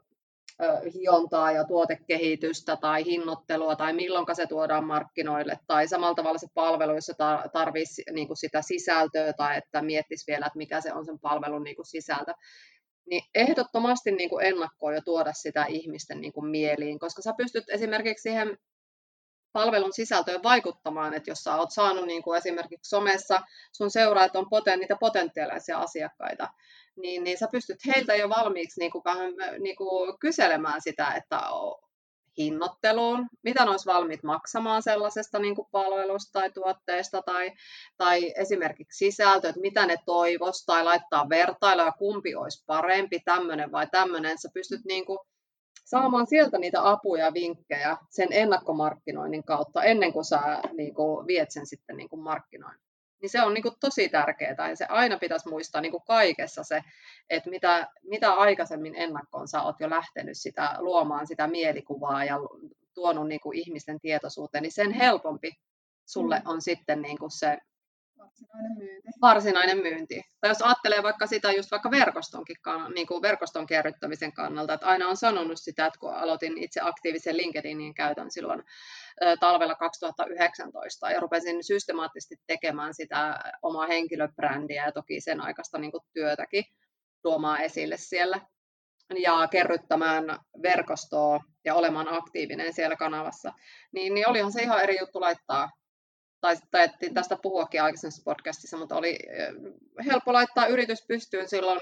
hiontaa 0.94 1.52
ja 1.52 1.64
tuotekehitystä 1.64 2.76
tai 2.76 3.04
hinnoittelua 3.04 3.76
tai 3.76 3.92
milloin 3.92 4.26
se 4.32 4.46
tuodaan 4.46 4.84
markkinoille 4.84 5.58
tai 5.66 5.88
samalla 5.88 6.14
tavalla 6.14 6.38
se 6.38 6.46
palvelu, 6.54 6.94
jos 6.94 7.06
se 7.06 7.14
tarvitsisi 7.52 8.02
niin 8.12 8.26
kuin 8.26 8.36
sitä 8.36 8.62
sisältöä 8.62 9.32
tai 9.32 9.58
että 9.58 9.82
miettisi 9.82 10.24
vielä, 10.26 10.46
että 10.46 10.56
mikä 10.56 10.80
se 10.80 10.92
on 10.92 11.04
sen 11.04 11.18
palvelun 11.18 11.62
niin 11.62 11.76
kuin 11.76 11.86
sisältö, 11.86 12.32
niin 13.06 13.22
ehdottomasti 13.34 14.10
niin 14.10 14.30
jo 14.94 15.00
tuoda 15.04 15.32
sitä 15.32 15.64
ihmisten 15.68 16.20
niin 16.20 16.32
kuin 16.32 16.46
mieliin, 16.46 16.98
koska 16.98 17.22
sä 17.22 17.34
pystyt 17.36 17.64
esimerkiksi 17.68 18.22
siihen 18.22 18.58
palvelun 19.52 19.92
sisältöön 19.92 20.42
vaikuttamaan, 20.42 21.14
että 21.14 21.30
jos 21.30 21.38
sä 21.38 21.56
oot 21.56 21.70
saanut 21.70 22.06
niin 22.06 22.22
kuin 22.22 22.38
esimerkiksi 22.38 22.88
somessa, 22.88 23.40
sun 23.72 23.90
seuraajat 23.90 24.36
on 24.36 24.50
poten, 24.50 24.78
niitä 24.78 24.96
potentiaalisia 25.00 25.78
asiakkaita, 25.78 26.48
niin, 26.96 27.24
niin 27.24 27.38
sä 27.38 27.48
pystyt 27.52 27.86
heiltä 27.86 28.14
jo 28.14 28.28
valmiiksi 28.28 28.80
niin 28.80 28.92
kuin 28.92 29.04
vähän 29.04 29.34
niin 29.58 29.76
kuin 29.76 30.18
kyselemään 30.18 30.80
sitä, 30.80 31.10
että 31.10 31.40
hinnoitteluun, 32.38 33.28
mitä 33.42 33.64
ne 33.64 33.70
olisi 33.70 33.86
valmiit 33.86 34.22
maksamaan 34.22 34.82
sellaisesta 34.82 35.38
niin 35.38 35.56
kuin 35.56 35.68
palvelusta 35.70 36.40
tai 36.40 36.50
tuotteesta, 36.50 37.22
tai, 37.22 37.52
tai 37.96 38.32
esimerkiksi 38.36 38.98
sisältö, 38.98 39.48
että 39.48 39.60
mitä 39.60 39.86
ne 39.86 39.96
toivoisi, 40.06 40.66
tai 40.66 40.84
laittaa 40.84 41.28
vertailua, 41.28 41.92
kumpi 41.92 42.34
olisi 42.34 42.64
parempi, 42.66 43.20
tämmöinen 43.20 43.72
vai 43.72 43.86
tämmöinen. 43.92 44.38
Sä 44.38 44.48
pystyt 44.54 44.84
niin 44.84 45.06
kuin 45.06 45.18
saamaan 45.84 46.26
sieltä 46.26 46.58
niitä 46.58 46.90
apuja 46.90 47.24
ja 47.24 47.34
vinkkejä 47.34 47.96
sen 48.10 48.28
ennakkomarkkinoinnin 48.30 49.44
kautta 49.44 49.82
ennen 49.82 50.12
kuin 50.12 50.24
sä 50.24 50.40
niin 50.72 50.94
kuin, 50.94 51.26
viet 51.26 51.50
sen 51.50 51.66
sitten 51.66 51.96
niin 51.96 52.08
kuin 52.08 52.22
markkinoin. 52.22 52.76
Niin 53.22 53.30
se 53.30 53.42
on 53.42 53.54
niin 53.54 53.62
kuin, 53.62 53.74
tosi 53.80 54.08
tärkeää 54.08 54.68
ja 54.68 54.76
se 54.76 54.84
aina 54.84 55.18
pitäisi 55.18 55.48
muistaa 55.48 55.80
niin 55.80 55.92
kuin 55.92 56.02
kaikessa 56.06 56.64
se, 56.64 56.82
että 57.30 57.50
mitä, 57.50 57.88
mitä 58.02 58.32
aikaisemmin 58.32 58.94
ennakkoon 58.94 59.48
sä 59.48 59.62
oot 59.62 59.76
jo 59.80 59.90
lähtenyt 59.90 60.38
sitä 60.38 60.76
luomaan 60.78 61.26
sitä 61.26 61.46
mielikuvaa 61.46 62.24
ja 62.24 62.38
tuonut 62.94 63.28
niin 63.28 63.40
kuin, 63.40 63.58
ihmisten 63.58 64.00
tietoisuuteen, 64.00 64.62
niin 64.62 64.72
sen 64.72 64.92
helpompi 64.92 65.52
sulle 66.06 66.38
mm. 66.38 66.50
on 66.50 66.62
sitten 66.62 67.02
niin 67.02 67.18
kuin 67.18 67.30
se 67.30 67.58
Varsinainen 68.22 68.78
myynti. 68.78 69.08
Varsinainen 69.20 69.78
myynti. 69.78 70.22
Tai 70.40 70.50
jos 70.50 70.62
ajattelee 70.62 71.02
vaikka 71.02 71.26
sitä 71.26 71.52
just 71.52 71.70
vaikka 71.70 71.90
verkostonkin, 71.90 72.56
niin 72.94 73.06
kuin 73.06 73.22
verkoston 73.22 73.66
kerryttämisen 73.66 74.32
kannalta, 74.32 74.74
että 74.74 74.86
aina 74.86 75.08
on 75.08 75.16
sanonut 75.16 75.58
sitä, 75.60 75.86
että 75.86 75.98
kun 75.98 76.14
aloitin 76.14 76.58
itse 76.58 76.80
aktiivisen 76.82 77.36
LinkedInin 77.36 77.94
käytön 77.94 78.30
silloin 78.30 78.62
talvella 79.40 79.74
2019 79.74 81.10
ja 81.10 81.20
rupesin 81.20 81.64
systemaattisesti 81.64 82.36
tekemään 82.46 82.94
sitä 82.94 83.40
omaa 83.62 83.86
henkilöbrändiä 83.86 84.84
ja 84.84 84.92
toki 84.92 85.20
sen 85.20 85.40
aikaista 85.40 85.78
niin 85.78 85.92
kuin 85.92 86.04
työtäkin 86.12 86.64
tuomaan 87.22 87.60
esille 87.60 87.96
siellä 87.96 88.40
ja 89.18 89.48
kerryttämään 89.50 90.24
verkostoa 90.62 91.40
ja 91.64 91.74
olemaan 91.74 92.08
aktiivinen 92.08 92.72
siellä 92.72 92.96
kanavassa, 92.96 93.52
niin, 93.92 94.14
niin 94.14 94.28
olihan 94.28 94.52
se 94.52 94.62
ihan 94.62 94.82
eri 94.82 94.98
juttu 95.00 95.20
laittaa 95.20 95.70
taidettiin 96.70 97.14
tästä 97.14 97.38
puhuakin 97.42 97.82
aikaisemmassa 97.82 98.22
podcastissa, 98.24 98.76
mutta 98.76 98.96
oli 98.96 99.18
helppo 100.06 100.32
laittaa 100.32 100.66
yritys 100.66 101.04
pystyyn 101.08 101.48
silloin 101.48 101.80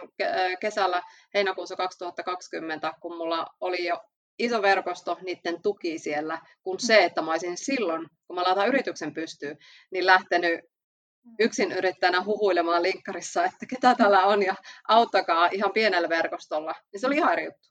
kesällä 0.60 1.02
heinäkuussa 1.34 1.76
2020, 1.76 2.92
kun 3.00 3.16
mulla 3.16 3.46
oli 3.60 3.86
jo 3.86 4.00
iso 4.38 4.62
verkosto 4.62 5.18
niiden 5.22 5.62
tuki 5.62 5.98
siellä, 5.98 6.40
kun 6.62 6.80
se, 6.80 7.04
että 7.04 7.22
mä 7.22 7.30
olisin 7.30 7.56
silloin, 7.56 8.06
kun 8.26 8.36
mä 8.36 8.42
laitan 8.42 8.68
yrityksen 8.68 9.14
pystyyn, 9.14 9.58
niin 9.90 10.06
lähtenyt 10.06 10.60
yksin 11.38 11.72
yrittäjänä 11.72 12.24
huhuilemaan 12.24 12.82
linkkarissa, 12.82 13.44
että 13.44 13.66
ketä 13.66 13.94
täällä 13.94 14.24
on 14.24 14.42
ja 14.42 14.54
auttakaa 14.88 15.48
ihan 15.52 15.72
pienellä 15.72 16.08
verkostolla, 16.08 16.74
niin 16.92 17.00
se 17.00 17.06
oli 17.06 17.16
ihan 17.16 17.32
eri 17.32 17.44
juttu. 17.44 17.68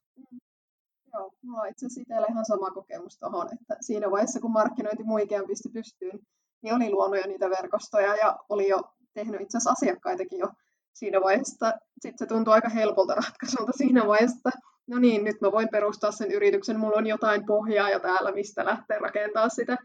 Joo, 1.13 1.31
mulla 1.41 1.61
on 1.61 1.69
itse 1.69 1.85
asiassa 1.85 2.27
ihan 2.29 2.45
sama 2.45 2.71
kokemus 2.71 3.19
tuohon, 3.19 3.53
että 3.53 3.75
siinä 3.81 4.11
vaiheessa 4.11 4.39
kun 4.39 4.51
markkinointi 4.51 5.03
muikean 5.03 5.47
pisti 5.47 5.69
pystyyn, 5.69 6.19
niin 6.61 6.75
oli 6.75 6.89
luonut 6.89 7.17
jo 7.17 7.27
niitä 7.27 7.49
verkostoja 7.49 8.15
ja 8.15 8.39
oli 8.49 8.67
jo 8.67 8.81
tehnyt 9.13 9.41
itse 9.41 9.57
asiassa 9.57 9.71
asiakkaitakin 9.71 10.39
jo 10.39 10.49
siinä 10.93 11.21
vaiheessa. 11.21 11.73
Sitten 12.01 12.17
se 12.17 12.25
tuntui 12.25 12.53
aika 12.53 12.69
helpolta 12.69 13.15
ratkaisulta 13.15 13.71
siinä 13.75 14.07
vaiheessa, 14.07 14.49
no 14.87 14.99
niin, 14.99 15.23
nyt 15.23 15.41
mä 15.41 15.51
voin 15.51 15.69
perustaa 15.69 16.11
sen 16.11 16.31
yrityksen, 16.31 16.79
mulla 16.79 16.97
on 16.97 17.07
jotain 17.07 17.45
pohjaa 17.45 17.89
jo 17.89 17.99
täällä, 17.99 18.31
mistä 18.31 18.65
lähtee 18.65 18.99
rakentaa 18.99 19.49
sitä 19.49 19.77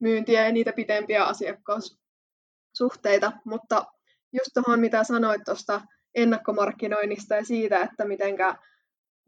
myyntiä 0.00 0.44
ja 0.44 0.52
niitä 0.52 0.72
pitempiä 0.72 1.24
asiakkaussuhteita. 1.24 3.32
Mutta 3.44 3.84
just 4.32 4.50
tuohon, 4.54 4.80
mitä 4.80 5.04
sanoit 5.04 5.42
tuosta 5.44 5.80
ennakkomarkkinoinnista 6.14 7.34
ja 7.34 7.44
siitä, 7.44 7.82
että 7.82 8.04
mitenkä 8.04 8.54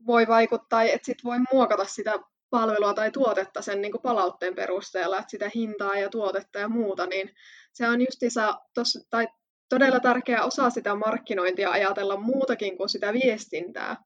voi 0.06 0.28
vaikuttaa, 0.28 0.82
että 0.82 1.06
sit 1.06 1.24
voi 1.24 1.38
muokata 1.52 1.84
sitä 1.84 2.14
palvelua 2.52 2.94
tai 2.94 3.10
tuotetta 3.10 3.62
sen 3.62 3.80
niin 3.80 3.92
kuin 3.92 4.02
palautteen 4.02 4.54
perusteella, 4.54 5.18
että 5.18 5.30
sitä 5.30 5.50
hintaa 5.54 5.94
ja 5.94 6.08
tuotetta 6.08 6.58
ja 6.58 6.68
muuta, 6.68 7.06
niin 7.06 7.30
se 7.72 7.88
on 7.88 8.00
justiinsa 8.00 8.60
tossa, 8.74 9.00
tai 9.10 9.28
todella 9.68 10.00
tärkeä 10.00 10.44
osa 10.44 10.70
sitä 10.70 10.94
markkinointia 10.94 11.70
ajatella 11.70 12.16
muutakin 12.16 12.76
kuin 12.76 12.88
sitä 12.88 13.12
viestintää. 13.12 13.96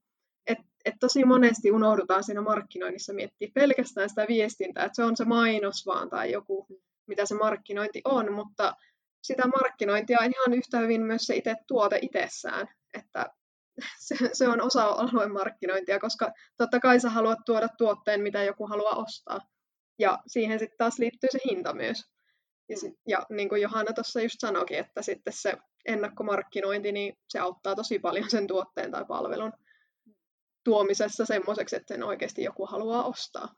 Et, 0.47 0.59
et 0.85 0.95
tosi 1.01 1.25
monesti 1.25 1.71
unohdutaan 1.71 2.25
siinä 2.25 2.41
markkinoinnissa 2.41 3.13
miettiä 3.13 3.49
pelkästään 3.55 4.09
sitä 4.09 4.27
viestintää, 4.29 4.85
että 4.85 4.97
se 4.97 5.05
on 5.05 5.17
se 5.17 5.25
mainos 5.25 5.87
vaan 5.87 6.11
tai 6.11 6.33
joku, 6.33 6.67
mitä 7.07 7.27
se 7.27 7.35
markkinointi 7.35 8.01
on, 8.05 8.33
mutta 8.33 8.75
sitä 9.23 9.47
markkinointia 9.47 10.19
on 10.21 10.33
ihan 10.33 10.59
yhtä 10.59 10.79
hyvin 10.79 11.03
myös 11.03 11.23
se 11.27 11.37
itse 11.37 11.55
tuote 11.67 11.99
itsessään, 12.03 12.69
että 12.95 13.27
se, 13.99 14.17
se 14.33 14.49
on 14.49 14.61
osa 14.61 14.85
alueen 14.85 15.33
markkinointia, 15.33 16.01
koska 16.01 16.33
totta 16.57 16.81
kai 16.81 17.01
sä 17.01 17.11
haluat 17.11 17.39
tuoda 17.47 17.69
tuotteen, 17.69 18.21
mitä 18.21 18.43
joku 18.43 18.67
haluaa 18.67 18.97
ostaa. 18.97 19.41
Ja 19.99 20.19
siihen 20.27 20.59
sitten 20.59 20.79
taas 20.79 20.99
liittyy 20.99 21.29
se 21.33 21.39
hinta 21.51 21.75
myös. 21.75 22.05
Ja, 22.69 22.77
sit, 22.77 22.95
ja 23.09 23.27
niin 23.31 23.49
kuin 23.49 23.63
Johanna 23.63 23.93
tuossa 23.93 24.21
just 24.21 24.37
sanoikin, 24.41 24.79
että 24.79 25.03
sitten 25.03 25.33
se 25.33 25.57
ennakkomarkkinointi, 25.85 26.93
niin 26.93 27.19
se 27.29 27.39
auttaa 27.39 27.75
tosi 27.77 27.99
paljon 27.99 28.31
sen 28.31 28.47
tuotteen 28.47 28.91
tai 28.91 29.05
palvelun 29.05 29.53
tuomisessa 30.65 31.25
semmoiseksi, 31.25 31.77
että 31.77 31.95
sen 31.95 32.03
oikeasti 32.03 32.43
joku 32.43 32.67
haluaa 32.67 33.05
ostaa. 33.05 33.55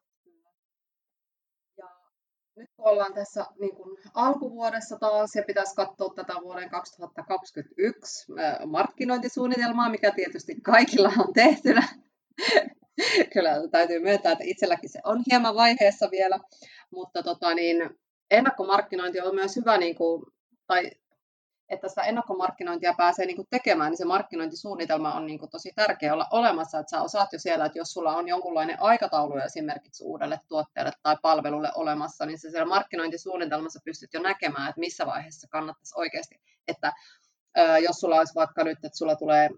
Nyt 2.59 2.71
kun 2.77 2.89
ollaan 2.89 3.15
tässä 3.15 3.47
niin 3.61 3.77
kuin 3.77 3.99
alkuvuodessa 4.15 4.99
taas 4.99 5.37
ja 5.37 5.43
pitäisi 5.47 5.75
katsoa 5.75 6.15
tätä 6.15 6.33
vuoden 6.43 6.71
2021 6.71 8.33
markkinointisuunnitelmaa, 8.67 9.91
mikä 9.91 10.11
tietysti 10.11 10.61
kaikilla 10.61 11.13
on 11.19 11.33
tehtynä. 11.35 11.89
Kyllä 13.33 13.69
täytyy 13.71 13.99
myöntää, 14.01 14.33
että 14.33 14.45
itselläkin 14.45 14.91
se 14.91 15.01
on 15.05 15.23
hieman 15.31 15.55
vaiheessa 15.55 16.11
vielä, 16.11 16.39
mutta 16.91 17.23
tota, 17.23 17.55
niin, 17.55 17.91
ennakkomarkkinointi 18.31 19.21
on 19.21 19.35
myös 19.35 19.57
hyvä, 19.57 19.79
niin 19.79 19.95
kuin, 19.95 20.23
tai 20.67 20.91
että 21.69 21.89
sitä 21.89 22.03
ennakkomarkkinointia 22.03 22.95
pääsee 22.97 23.27
niin 23.27 23.37
kuin 23.37 23.49
tekemään, 23.51 23.91
niin 23.91 23.99
se 23.99 24.05
markkinointisuunnitelma 24.05 25.15
on 25.15 25.27
niin 25.27 25.39
kuin 25.39 25.51
tosi 25.51 25.73
tärkeä 25.75 26.13
olla 26.13 26.27
olemassa, 26.31 26.79
että 26.79 26.91
sä 26.91 27.03
osaat 27.03 27.33
jo 27.33 27.39
siellä, 27.39 27.67
että 27.67 27.79
jos 27.79 27.93
sulla 27.93 28.17
on 28.17 28.29
jonkunlainen 28.29 28.83
aikataulu 28.83 29.37
esimerkiksi 29.37 30.05
uudelle 30.05 30.41
tuotteelle 30.49 30.93
tai 31.03 31.17
palvelulle 31.23 31.73
olemassa, 31.75 32.27
niin 32.27 32.39
se 32.39 32.51
siellä 32.51 32.69
markkinointisuunnitelmassa 32.69 33.81
pystyt 33.85 34.15
jo 34.15 34.21
näkemään, 34.21 34.69
että 34.69 34.81
missä 34.81 35.07
vaiheessa 35.07 35.49
kannattaisi 35.51 35.95
oikeasti, 35.97 36.41
että 36.69 36.93
jos 37.83 37.97
sulla 37.97 38.17
olisi 38.17 38.35
vaikka 38.35 38.65
nyt, 38.65 38.79
että 38.85 38.99
sulla 38.99 39.17
tulee 39.17 39.49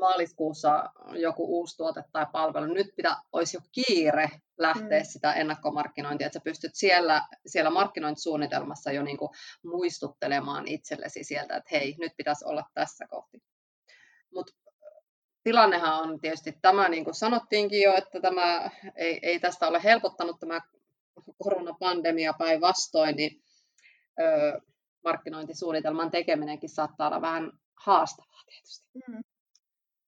maaliskuussa 0.00 0.90
joku 1.12 1.58
uusi 1.58 1.76
tuote 1.76 2.04
tai 2.12 2.26
palvelu, 2.32 2.66
nyt 2.66 2.86
pitää, 2.96 3.16
olisi 3.32 3.56
jo 3.56 3.60
kiire 3.72 4.30
lähteä 4.58 5.00
mm. 5.00 5.04
sitä 5.04 5.32
ennakkomarkkinointia, 5.32 6.26
että 6.26 6.38
sä 6.38 6.44
pystyt 6.44 6.74
siellä, 6.74 7.22
siellä 7.46 7.70
markkinointisuunnitelmassa 7.70 8.92
jo 8.92 9.02
niin 9.02 9.16
kuin 9.16 9.30
muistuttelemaan 9.64 10.68
itsellesi 10.68 11.24
sieltä, 11.24 11.56
että 11.56 11.70
hei, 11.72 11.94
nyt 11.98 12.12
pitäisi 12.16 12.44
olla 12.44 12.64
tässä 12.74 13.06
kohti. 13.06 13.38
Mutta 14.34 14.52
tilannehan 15.44 16.00
on 16.00 16.20
tietysti 16.20 16.58
tämä, 16.62 16.88
niin 16.88 17.04
kuin 17.04 17.14
sanottiinkin 17.14 17.82
jo, 17.82 17.94
että 17.94 18.20
tämä 18.20 18.70
ei, 18.96 19.18
ei 19.22 19.40
tästä 19.40 19.68
ole 19.68 19.82
helpottanut 19.84 20.40
tämä 20.40 20.60
koronapandemia 21.38 22.32
päinvastoin, 22.38 23.16
niin 23.16 23.42
ö, 24.20 24.60
markkinointisuunnitelman 25.04 26.10
tekeminenkin 26.10 26.70
saattaa 26.70 27.08
olla 27.08 27.20
vähän 27.20 27.52
haastavaa 27.76 28.42
tietysti. 28.46 28.88
Mm. 29.08 29.22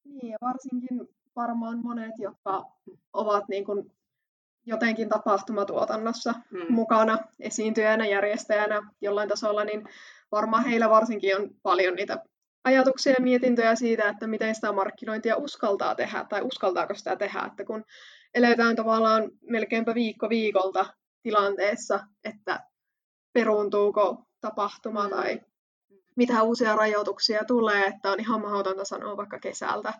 Niin, 0.04 0.28
ja 0.28 0.38
varsinkin 0.40 1.08
varmaan 1.36 1.78
monet, 1.82 2.18
jotka 2.18 2.64
ovat 3.12 3.48
niin 3.48 3.64
kuin 3.64 3.92
jotenkin 4.66 5.08
tapahtumatuotannossa 5.08 6.34
hmm. 6.50 6.74
mukana 6.74 7.18
esiintyjänä, 7.40 8.06
järjestäjänä 8.06 8.82
jollain 9.00 9.28
tasolla, 9.28 9.64
niin 9.64 9.88
varmaan 10.32 10.64
heillä 10.64 10.90
varsinkin 10.90 11.36
on 11.36 11.50
paljon 11.62 11.94
niitä 11.94 12.24
ajatuksia 12.64 13.12
ja 13.12 13.24
mietintöjä 13.24 13.74
siitä, 13.74 14.08
että 14.08 14.26
miten 14.26 14.54
sitä 14.54 14.72
markkinointia 14.72 15.36
uskaltaa 15.36 15.94
tehdä 15.94 16.24
tai 16.28 16.42
uskaltaako 16.42 16.94
sitä 16.94 17.16
tehdä, 17.16 17.42
että 17.46 17.64
kun 17.64 17.84
eletään 18.34 18.76
tavallaan 18.76 19.30
melkeinpä 19.42 19.94
viikko 19.94 20.28
viikolta 20.28 20.86
tilanteessa, 21.22 22.00
että 22.24 22.60
peruuntuuko 23.32 24.26
tapahtuma 24.40 25.02
hmm. 25.02 25.10
tai 25.10 25.40
mitä 26.20 26.42
uusia 26.42 26.76
rajoituksia 26.76 27.44
tulee, 27.46 27.84
että 27.84 28.10
on 28.10 28.20
ihan 28.20 28.40
mahdotonta 28.40 28.84
sanoa 28.84 29.16
vaikka 29.16 29.38
kesältä, 29.38 29.92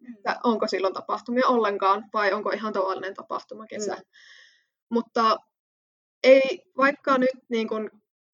mm. 0.00 0.14
että 0.16 0.40
onko 0.44 0.68
silloin 0.68 0.94
tapahtumia 0.94 1.48
ollenkaan 1.48 2.04
vai 2.12 2.32
onko 2.32 2.50
ihan 2.50 2.72
tavallinen 2.72 3.14
tapahtuma 3.14 3.66
kesä. 3.66 3.94
Mm. 3.94 4.02
Mutta 4.90 5.36
ei, 6.22 6.62
vaikka 6.76 7.18
nyt 7.18 7.36
niin 7.48 7.68
kun 7.68 7.90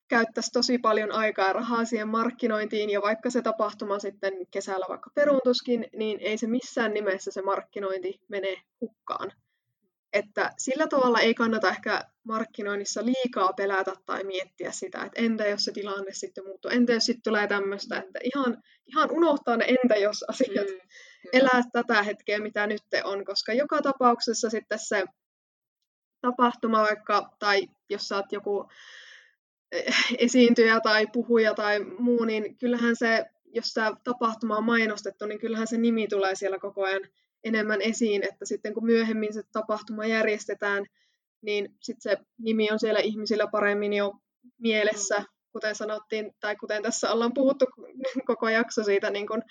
käyttäisi 0.08 0.50
tosi 0.52 0.78
paljon 0.78 1.12
aikaa 1.12 1.46
ja 1.46 1.52
rahaa 1.52 1.84
siihen 1.84 2.08
markkinointiin, 2.08 2.90
ja 2.90 3.02
vaikka 3.02 3.30
se 3.30 3.42
tapahtuma 3.42 3.98
sitten 3.98 4.32
kesällä 4.50 4.86
vaikka 4.88 5.10
peruuntuskin, 5.14 5.86
niin 5.92 6.18
ei 6.20 6.38
se 6.38 6.46
missään 6.46 6.94
nimessä 6.94 7.30
se 7.30 7.42
markkinointi 7.42 8.20
mene 8.28 8.62
hukkaan. 8.80 9.32
Että 10.12 10.50
sillä 10.58 10.86
tavalla 10.86 11.20
ei 11.20 11.34
kannata 11.34 11.70
ehkä 11.70 12.00
markkinoinnissa 12.24 13.04
liikaa 13.04 13.52
pelätä 13.52 13.92
tai 14.06 14.24
miettiä 14.24 14.72
sitä, 14.72 15.04
että 15.04 15.22
entä 15.22 15.46
jos 15.46 15.64
se 15.64 15.72
tilanne 15.72 16.12
sitten 16.12 16.44
muuttuu, 16.44 16.70
entä 16.70 16.92
jos 16.92 17.04
sitten 17.06 17.22
tulee 17.22 17.46
tämmöistä, 17.46 17.96
että 17.96 18.18
ihan, 18.24 18.62
ihan 18.86 19.10
unohtaa 19.10 19.56
ne 19.56 19.64
entä 19.82 19.96
jos 19.96 20.24
asiat, 20.28 20.68
mm, 20.68 20.88
elää 21.32 21.62
tätä 21.72 22.02
hetkeä, 22.02 22.38
mitä 22.38 22.66
nyt 22.66 22.82
on, 23.04 23.24
koska 23.24 23.52
joka 23.52 23.82
tapauksessa 23.82 24.50
sitten 24.50 24.78
se 24.78 25.04
tapahtuma 26.20 26.82
vaikka, 26.82 27.30
tai 27.38 27.68
jos 27.90 28.08
sä 28.08 28.16
oot 28.16 28.32
joku 28.32 28.68
eh, 29.72 29.94
esiintyjä 30.18 30.80
tai 30.80 31.06
puhuja 31.12 31.54
tai 31.54 31.80
muu, 31.80 32.24
niin 32.24 32.58
kyllähän 32.58 32.96
se, 32.96 33.24
jos 33.44 33.72
tämä 33.74 33.92
tapahtuma 34.04 34.56
on 34.56 34.64
mainostettu, 34.64 35.26
niin 35.26 35.40
kyllähän 35.40 35.66
se 35.66 35.78
nimi 35.78 36.08
tulee 36.08 36.34
siellä 36.34 36.58
koko 36.58 36.84
ajan 36.84 37.02
enemmän 37.44 37.82
esiin, 37.82 38.24
että 38.24 38.44
sitten 38.44 38.74
kun 38.74 38.84
myöhemmin 38.84 39.34
se 39.34 39.42
tapahtuma 39.52 40.06
järjestetään, 40.06 40.84
niin 41.42 41.74
sitten 41.82 42.12
se 42.12 42.24
nimi 42.38 42.70
on 42.70 42.78
siellä 42.78 43.00
ihmisillä 43.00 43.46
paremmin 43.46 43.92
jo 43.92 44.12
mielessä, 44.58 45.18
mm. 45.18 45.26
kuten 45.52 45.74
sanottiin, 45.74 46.32
tai 46.40 46.56
kuten 46.56 46.82
tässä 46.82 47.12
ollaan 47.12 47.34
puhuttu 47.34 47.66
koko 48.26 48.48
jakso 48.48 48.84
siitä, 48.84 49.10
niin 49.10 49.26
kun, 49.26 49.42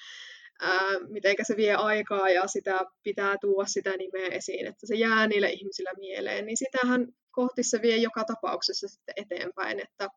ää, 0.62 0.92
miten 1.08 1.36
se 1.42 1.58
vie 1.58 1.74
aikaa 1.74 2.30
ja 2.30 2.48
sitä 2.48 2.80
pitää 3.04 3.36
tuoda 3.42 3.68
sitä 3.68 3.98
nimeä 3.98 4.28
esiin, 4.28 4.68
että 4.68 4.88
se 4.88 4.96
jää 4.96 5.28
niille 5.28 5.50
ihmisillä 5.50 5.92
mieleen, 5.98 6.46
niin 6.46 6.58
sitähän 6.58 7.08
kohti 7.32 7.64
se 7.64 7.82
vie 7.82 7.98
joka 7.98 8.24
tapauksessa 8.24 8.88
sitten 8.88 9.14
eteenpäin, 9.18 9.80
että 9.80 10.10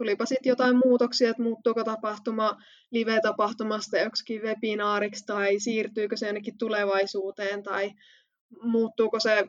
tulipa 0.00 0.26
sitten 0.26 0.50
jotain 0.50 0.76
muutoksia, 0.84 1.30
että 1.30 1.42
muuttuuko 1.42 1.84
tapahtuma 1.84 2.56
live-tapahtumasta 2.90 3.98
joksikin 3.98 4.42
webinaariksi 4.42 5.26
tai 5.26 5.60
siirtyykö 5.60 6.16
se 6.16 6.26
jonnekin 6.26 6.58
tulevaisuuteen 6.58 7.62
tai 7.62 7.90
muuttuuko 8.62 9.20
se 9.20 9.44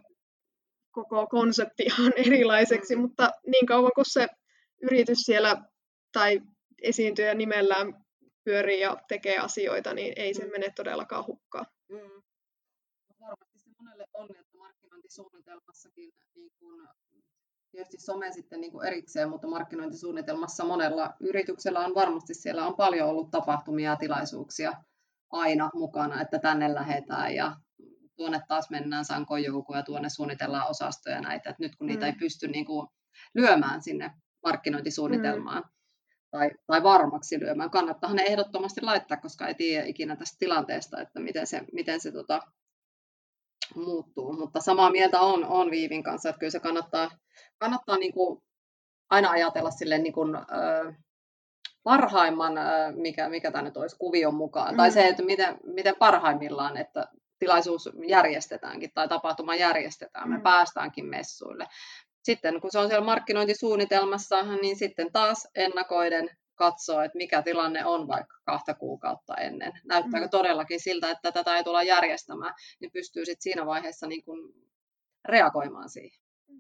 koko 0.92 1.28
konsepti 1.28 1.84
ihan 1.84 2.14
erilaiseksi, 2.16 2.96
mm. 2.96 3.02
mutta 3.02 3.32
niin 3.48 3.66
kauan 3.66 3.92
kuin 3.96 4.06
se 4.10 4.28
yritys 4.82 5.20
siellä 5.20 5.64
tai 6.12 6.42
esiintyjä 6.82 7.34
nimellään 7.34 7.94
pyörii 8.44 8.80
ja 8.80 8.98
tekee 9.08 9.38
asioita, 9.38 9.94
niin 9.94 10.14
ei 10.16 10.34
se 10.34 10.46
mm. 10.46 10.52
mene 10.52 10.68
todellakaan 10.76 11.28
hukkaan. 11.28 11.66
Mm. 11.90 12.22
Varmasti 13.20 13.60
se 13.60 13.70
monelle 13.80 14.06
on, 14.14 14.30
että 14.40 14.58
markkinointisuunnitelmassakin 14.58 16.12
niin 16.36 16.52
kun 16.60 16.88
tietysti 17.72 17.98
some 17.98 18.32
sitten 18.32 18.62
niin 18.62 18.72
kuin 18.72 18.88
erikseen, 18.88 19.30
mutta 19.30 19.48
markkinointisuunnitelmassa 19.48 20.66
monella 20.66 21.14
yrityksellä 21.20 21.80
on 21.80 21.96
varmasti 21.96 22.34
siellä 22.34 22.68
on 22.68 22.76
paljon 22.76 23.10
ollut 23.10 23.32
tapahtumia 23.32 23.90
ja 23.90 23.96
tilaisuuksia 23.96 24.74
aina 25.32 25.70
mukana, 25.74 26.22
että 26.22 26.40
tänne 26.40 26.74
lähetään 26.74 27.36
ja 27.36 27.56
tuonne 28.16 28.42
taas 28.48 28.70
mennään 28.70 29.06
sankojoukkoon 29.06 29.80
ja 29.80 29.84
tuonne 29.84 30.10
suunnitellaan 30.10 30.70
osastoja 30.70 31.22
näitä, 31.22 31.50
että 31.50 31.64
nyt 31.64 31.76
kun 31.76 31.88
niitä 31.88 32.06
mm. 32.06 32.12
ei 32.12 32.20
pysty 32.20 32.48
niin 32.48 32.66
kuin 32.66 32.88
lyömään 33.34 33.84
sinne 33.84 34.12
markkinointisuunnitelmaan, 34.44 35.64
mm. 35.64 35.70
tai, 36.32 36.52
tai 36.68 36.84
varmaksi 36.84 37.40
lyömään. 37.40 37.70
Kannattaa 37.70 38.14
ne 38.14 38.24
ehdottomasti 38.24 38.82
laittaa, 38.82 39.18
koska 39.18 39.48
ei 39.48 39.56
tiedä 39.56 39.86
ikinä 39.86 40.16
tästä 40.16 40.36
tilanteesta, 40.40 41.02
että 41.02 41.20
miten 41.20 41.48
se, 41.48 41.62
miten 41.74 42.00
se 42.00 42.12
tota, 42.12 42.42
muuttuu. 43.76 44.34
Mutta 44.34 44.60
samaa 44.60 44.92
mieltä 44.92 45.20
on, 45.20 45.46
on 45.46 45.72
Viivin 45.72 46.04
kanssa, 46.04 46.30
että 46.30 46.40
kyllä 46.40 46.52
se 46.52 46.60
kannattaa, 46.60 47.12
kannattaa 47.58 47.98
niin 47.98 48.14
kuin 48.14 48.44
aina 49.10 49.30
ajatella 49.30 49.72
sille 49.72 49.98
niin 49.98 50.14
kuin, 50.14 50.36
ö, 50.36 50.94
parhaimman, 51.84 52.58
ö, 52.58 52.62
mikä, 52.96 53.30
mikä 53.30 53.52
tämä 53.52 53.62
nyt 53.62 53.78
olisi, 53.78 53.96
kuvion 54.00 54.36
mukaan. 54.36 54.74
Mm. 54.74 54.78
Tai 54.78 54.92
se, 54.92 55.08
että 55.08 55.24
miten, 55.24 55.58
miten 55.64 55.96
parhaimmillaan, 56.00 56.78
että 56.78 57.08
tilaisuus 57.40 57.90
järjestetäänkin 58.08 58.92
tai 58.94 59.08
tapahtuma 59.08 59.56
järjestetään, 59.56 60.30
me 60.30 60.38
mm. 60.38 60.44
päästäänkin 60.44 61.06
messuille. 61.06 61.68
Sitten 62.24 62.62
kun 62.62 62.72
se 62.72 62.80
on 62.80 62.88
siellä 62.88 63.06
markkinointisuunnitelmassa, 63.06 64.42
niin 64.62 64.76
sitten 64.76 65.12
taas 65.12 65.48
ennakoiden 65.56 66.30
katsoa, 66.62 67.04
että 67.04 67.18
mikä 67.18 67.42
tilanne 67.42 67.86
on 67.86 68.08
vaikka 68.08 68.36
kahta 68.46 68.74
kuukautta 68.74 69.36
ennen. 69.36 69.72
Näyttääkö 69.86 70.28
mm. 70.28 70.30
todellakin 70.30 70.80
siltä, 70.80 71.12
että 71.12 71.32
tätä 71.32 71.58
ei 71.58 71.64
tulla 71.64 71.84
järjestämään, 71.84 72.54
niin 72.80 72.92
pystyy 72.92 73.26
sitten 73.26 73.42
siinä 73.42 73.66
vaiheessa 73.66 74.08
niin 74.08 74.24
kuin 74.24 74.54
reagoimaan 75.26 75.90
siihen. 75.90 76.20
Mm. 76.48 76.60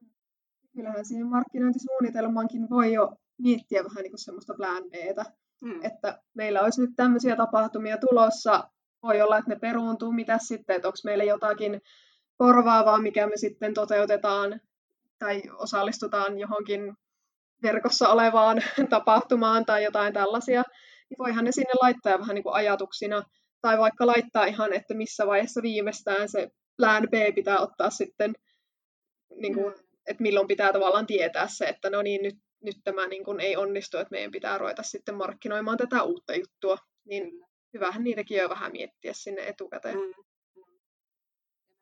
Kyllähän 0.75 1.05
siihen 1.05 1.27
markkinointisuunnitelmaankin 1.27 2.69
voi 2.69 2.93
jo 2.93 3.11
miettiä 3.37 3.83
vähän 3.83 4.03
niin 4.03 4.11
kuin 4.11 4.25
semmoista 4.25 4.53
plan 4.53 4.83
Btä, 4.83 5.25
mm. 5.61 5.85
että 5.85 6.21
meillä 6.33 6.61
olisi 6.61 6.81
nyt 6.81 6.95
tämmöisiä 6.95 7.35
tapahtumia 7.35 7.97
tulossa, 7.97 8.69
voi 9.03 9.21
olla, 9.21 9.37
että 9.37 9.49
ne 9.49 9.59
peruuntuu, 9.59 10.11
mitä 10.11 10.37
sitten, 10.41 10.75
että 10.75 10.87
onko 10.87 10.97
meillä 11.03 11.23
jotakin 11.23 11.81
korvaavaa, 12.37 13.01
mikä 13.01 13.27
me 13.27 13.37
sitten 13.37 13.73
toteutetaan 13.73 14.59
tai 15.19 15.41
osallistutaan 15.57 16.39
johonkin 16.39 16.97
verkossa 17.63 18.09
olevaan 18.09 18.61
tapahtumaan 18.89 19.65
tai 19.65 19.83
jotain 19.83 20.13
tällaisia, 20.13 20.63
niin 21.09 21.17
voihan 21.19 21.45
ne 21.45 21.51
sinne 21.51 21.73
laittaa 21.81 22.19
vähän 22.19 22.35
niin 22.35 22.43
kuin 22.43 22.55
ajatuksina, 22.55 23.23
tai 23.61 23.77
vaikka 23.77 24.07
laittaa 24.07 24.45
ihan, 24.45 24.73
että 24.73 24.93
missä 24.93 25.27
vaiheessa 25.27 25.61
viimeistään 25.61 26.29
se 26.29 26.49
plan 26.77 27.07
B 27.11 27.35
pitää 27.35 27.59
ottaa 27.59 27.89
sitten, 27.89 28.33
niin 29.35 29.53
kuin, 29.53 29.73
mm. 29.73 29.79
että 30.07 30.23
milloin 30.23 30.47
pitää 30.47 30.73
tavallaan 30.73 31.07
tietää 31.07 31.47
se, 31.47 31.65
että 31.65 31.89
no 31.89 32.01
niin, 32.01 32.21
nyt, 32.21 32.35
nyt 32.63 32.75
tämä 32.83 33.07
niin 33.07 33.23
kuin 33.23 33.39
ei 33.39 33.57
onnistu, 33.57 33.97
että 33.97 34.11
meidän 34.11 34.31
pitää 34.31 34.57
ruveta 34.57 34.83
sitten 34.83 35.15
markkinoimaan 35.15 35.77
tätä 35.77 36.03
uutta 36.03 36.35
juttua, 36.35 36.77
niin 37.05 37.31
hyvähän 37.73 38.03
niitäkin 38.03 38.37
jo 38.37 38.49
vähän 38.49 38.71
miettiä 38.71 39.13
sinne 39.15 39.47
etukäteen. 39.47 39.95
Mm. 39.95 40.23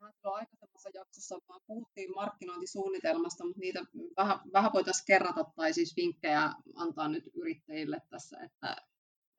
Mm. 0.10 0.32
aikaisemmassa 0.32 0.89
jaksossa 0.93 1.39
vaan 1.50 1.62
puhuttiin 1.67 2.15
markkinointisuunnitelmasta, 2.15 3.45
mutta 3.45 3.60
niitä 3.60 3.86
vähän, 4.17 4.39
vähän 4.54 4.74
voitaisiin 4.74 5.06
kerrata 5.06 5.45
tai 5.56 5.74
siis 5.74 5.95
vinkkejä 5.95 6.54
antaa 6.76 7.08
nyt 7.08 7.24
yrittäjille 7.34 8.02
tässä, 8.10 8.39
että, 8.43 8.76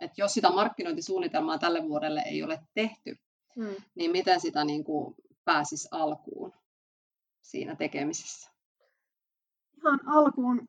että 0.01 0.21
jos 0.23 0.35
sitä 0.35 0.51
markkinointisuunnitelmaa 0.51 1.59
tälle 1.59 1.83
vuodelle 1.83 2.23
ei 2.27 2.43
ole 2.43 2.59
tehty, 2.75 3.17
mm. 3.57 3.75
niin 3.95 4.11
miten 4.11 4.41
sitä 4.41 4.65
niin 4.65 4.85
kuin 4.85 5.15
pääsisi 5.45 5.89
alkuun 5.91 6.53
siinä 7.43 7.77
tekemisessä? 7.77 8.51
Ihan 9.77 10.01
alkuun 10.07 10.69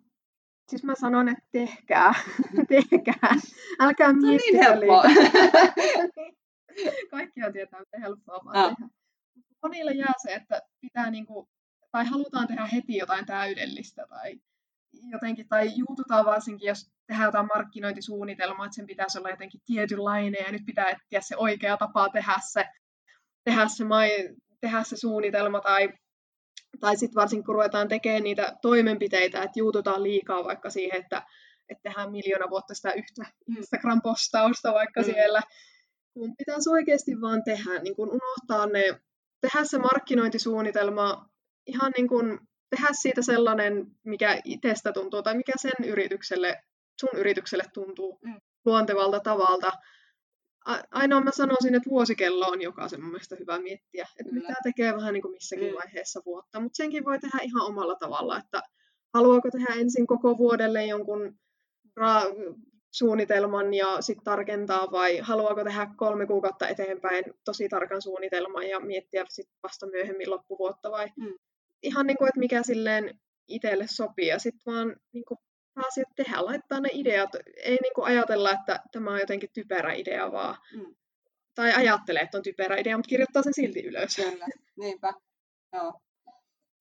Siis 0.71 0.83
mä 0.83 0.95
sanon, 0.95 1.29
että 1.29 1.43
tehkää, 1.51 2.13
tehkää. 2.69 3.35
Älkää 3.79 4.13
miettikö 4.13 4.75
no 4.75 4.79
niin 4.79 4.89
Kaikkia 7.11 7.51
tietää, 7.51 7.79
että 7.79 7.99
helppoa 7.99 8.39
vaan 8.45 8.55
no. 8.55 8.75
tehdä. 8.75 9.00
Monille 9.71 9.91
jää 9.91 10.13
se, 10.17 10.33
että 10.33 10.61
pitää 10.81 11.11
niinku, 11.11 11.49
tai 11.91 12.05
halutaan 12.05 12.47
tehdä 12.47 12.65
heti 12.65 12.97
jotain 12.97 13.25
täydellistä 13.25 14.05
tai 14.09 14.35
jotenkin, 15.11 15.47
tai 15.47 15.71
juututaan 15.75 16.25
varsinkin, 16.25 16.67
jos 16.67 16.91
tehdään 17.07 17.27
jotain 17.27 17.49
markkinointisuunnitelmaa, 17.55 18.65
että 18.65 18.75
sen 18.75 18.87
pitäisi 18.87 19.17
olla 19.17 19.29
jotenkin 19.29 19.61
tietynlainen 19.65 20.45
ja 20.45 20.51
nyt 20.51 20.65
pitää 20.65 20.89
etsiä 20.89 21.21
se 21.21 21.37
oikea 21.37 21.77
tapa 21.77 22.09
tehdä 22.09 22.35
se, 22.51 22.65
tehdä 23.43 23.67
se, 23.67 23.83
mai, 23.83 24.09
tehdä 24.61 24.83
se 24.83 24.97
suunnitelma 24.97 25.61
tai 25.61 25.89
tai 26.79 26.97
sitten 26.97 27.15
varsinkin 27.15 27.45
kun 27.45 27.55
ruvetaan 27.55 27.87
tekemään 27.87 28.23
niitä 28.23 28.57
toimenpiteitä, 28.61 29.43
että 29.43 29.59
juututaan 29.59 30.03
liikaa 30.03 30.43
vaikka 30.43 30.69
siihen, 30.69 31.01
että, 31.01 31.23
että 31.69 31.81
tehdään 31.83 32.11
miljoona 32.11 32.49
vuotta 32.49 32.73
sitä 32.73 32.91
yhtä 32.93 33.23
mm. 33.47 33.55
Instagram-postausta 33.57 34.73
vaikka 34.73 35.01
mm. 35.01 35.05
siellä, 35.05 35.41
kun 36.13 36.35
pitäisi 36.37 36.69
oikeasti 36.69 37.21
vaan 37.21 37.43
tehdä, 37.43 37.81
niin 37.81 37.95
kun 37.95 38.09
unohtaa 38.09 38.65
ne, 38.65 39.01
tehdä 39.41 39.63
se 39.63 39.77
markkinointisuunnitelma, 39.77 41.29
ihan 41.67 41.91
niin 41.97 42.07
kun 42.07 42.39
tehdä 42.69 42.87
siitä 42.91 43.21
sellainen, 43.21 43.85
mikä 44.03 44.41
itsestä 44.45 44.91
tuntuu 44.91 45.23
tai 45.23 45.37
mikä 45.37 45.53
sen 45.55 45.85
yritykselle, 45.85 46.63
sun 46.99 47.19
yritykselle 47.19 47.63
tuntuu 47.73 48.19
mm. 48.25 48.41
luontevalta 48.65 49.19
tavalta, 49.19 49.71
ainoa 50.91 51.21
mä 51.21 51.31
sanoisin, 51.31 51.75
että 51.75 51.89
vuosikello 51.89 52.45
on 52.45 52.61
jokaisen 52.61 53.01
mun 53.01 53.11
mielestä 53.11 53.35
hyvä 53.39 53.59
miettiä, 53.59 54.07
että 54.19 54.33
mitä 54.33 54.53
tekee 54.63 54.93
vähän 54.93 55.13
niin 55.13 55.21
kuin 55.21 55.31
missäkin 55.31 55.69
mm. 55.69 55.75
vaiheessa 55.75 56.21
vuotta, 56.25 56.59
mutta 56.59 56.77
senkin 56.77 57.05
voi 57.05 57.19
tehdä 57.19 57.39
ihan 57.41 57.65
omalla 57.65 57.95
tavalla, 57.95 58.37
että 58.37 58.61
haluaako 59.13 59.49
tehdä 59.51 59.73
ensin 59.73 60.07
koko 60.07 60.37
vuodelle 60.37 60.85
jonkun 60.85 61.35
ra- 61.99 62.55
suunnitelman 62.91 63.73
ja 63.73 64.01
sitten 64.01 64.23
tarkentaa 64.23 64.91
vai 64.91 65.17
haluaako 65.17 65.63
tehdä 65.63 65.87
kolme 65.97 66.27
kuukautta 66.27 66.67
eteenpäin 66.67 67.23
tosi 67.45 67.69
tarkan 67.69 68.01
suunnitelman 68.01 68.69
ja 68.69 68.79
miettiä 68.79 69.25
sitten 69.29 69.57
vasta 69.63 69.87
myöhemmin 69.87 70.29
loppuvuotta 70.29 70.91
vai 70.91 71.07
mm. 71.17 71.33
ihan 71.83 72.07
niin 72.07 72.17
kuin, 72.17 72.27
että 72.27 72.39
mikä 72.39 72.63
silleen 72.63 73.19
itselle 73.47 73.87
sopii 73.87 74.27
ja 74.27 74.39
sitten 74.39 74.73
vaan 74.73 74.95
niin 75.13 75.25
kuin 75.25 75.37
asiat 75.75 76.07
tehdä, 76.15 76.45
laittaa 76.45 76.79
ne 76.79 76.89
ideat. 76.93 77.29
Ei 77.63 77.77
niin 77.81 77.93
kuin 77.95 78.05
ajatella, 78.05 78.51
että 78.51 78.79
tämä 78.91 79.11
on 79.11 79.19
jotenkin 79.19 79.49
typerä 79.53 79.93
idea, 79.93 80.31
vaan 80.31 80.57
mm. 80.75 80.95
tai 81.55 81.73
ajattelee, 81.73 82.21
että 82.21 82.37
on 82.37 82.43
typerä 82.43 82.77
idea, 82.77 82.97
mutta 82.97 83.09
kirjoittaa 83.09 83.43
sen 83.43 83.53
silti 83.53 83.83
ylös. 83.83 84.15
Kyllä, 84.15 84.47
niinpä. 84.75 85.13
Joo. 85.73 86.01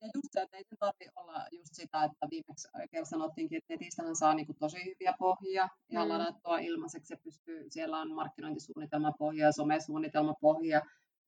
Ja 0.01 0.09
just 0.15 0.29
se, 0.33 0.41
että 0.43 0.57
ei 0.57 0.65
sen 0.65 0.79
tarvitse 0.79 1.13
olla 1.17 1.47
just 1.53 1.75
sitä, 1.75 2.05
että 2.05 2.27
viimeksi 2.31 2.69
oikein 2.81 3.07
sanottiinkin, 3.07 3.59
että 3.59 3.73
netistähän 3.75 4.17
saa 4.17 4.35
niin 4.35 4.47
kuin 4.47 4.57
tosi 4.59 4.85
hyviä 4.85 5.15
pohjia 5.19 5.69
ja 5.91 6.05
mm. 6.05 6.09
ladattua 6.09 6.59
ilmaiseksi. 6.59 7.17
Pystyy, 7.17 7.67
siellä 7.71 7.99
on 7.99 8.15
markkinointisuunnitelmapohja, 8.15 9.53
somesuunnitelmapohja, 9.53 10.83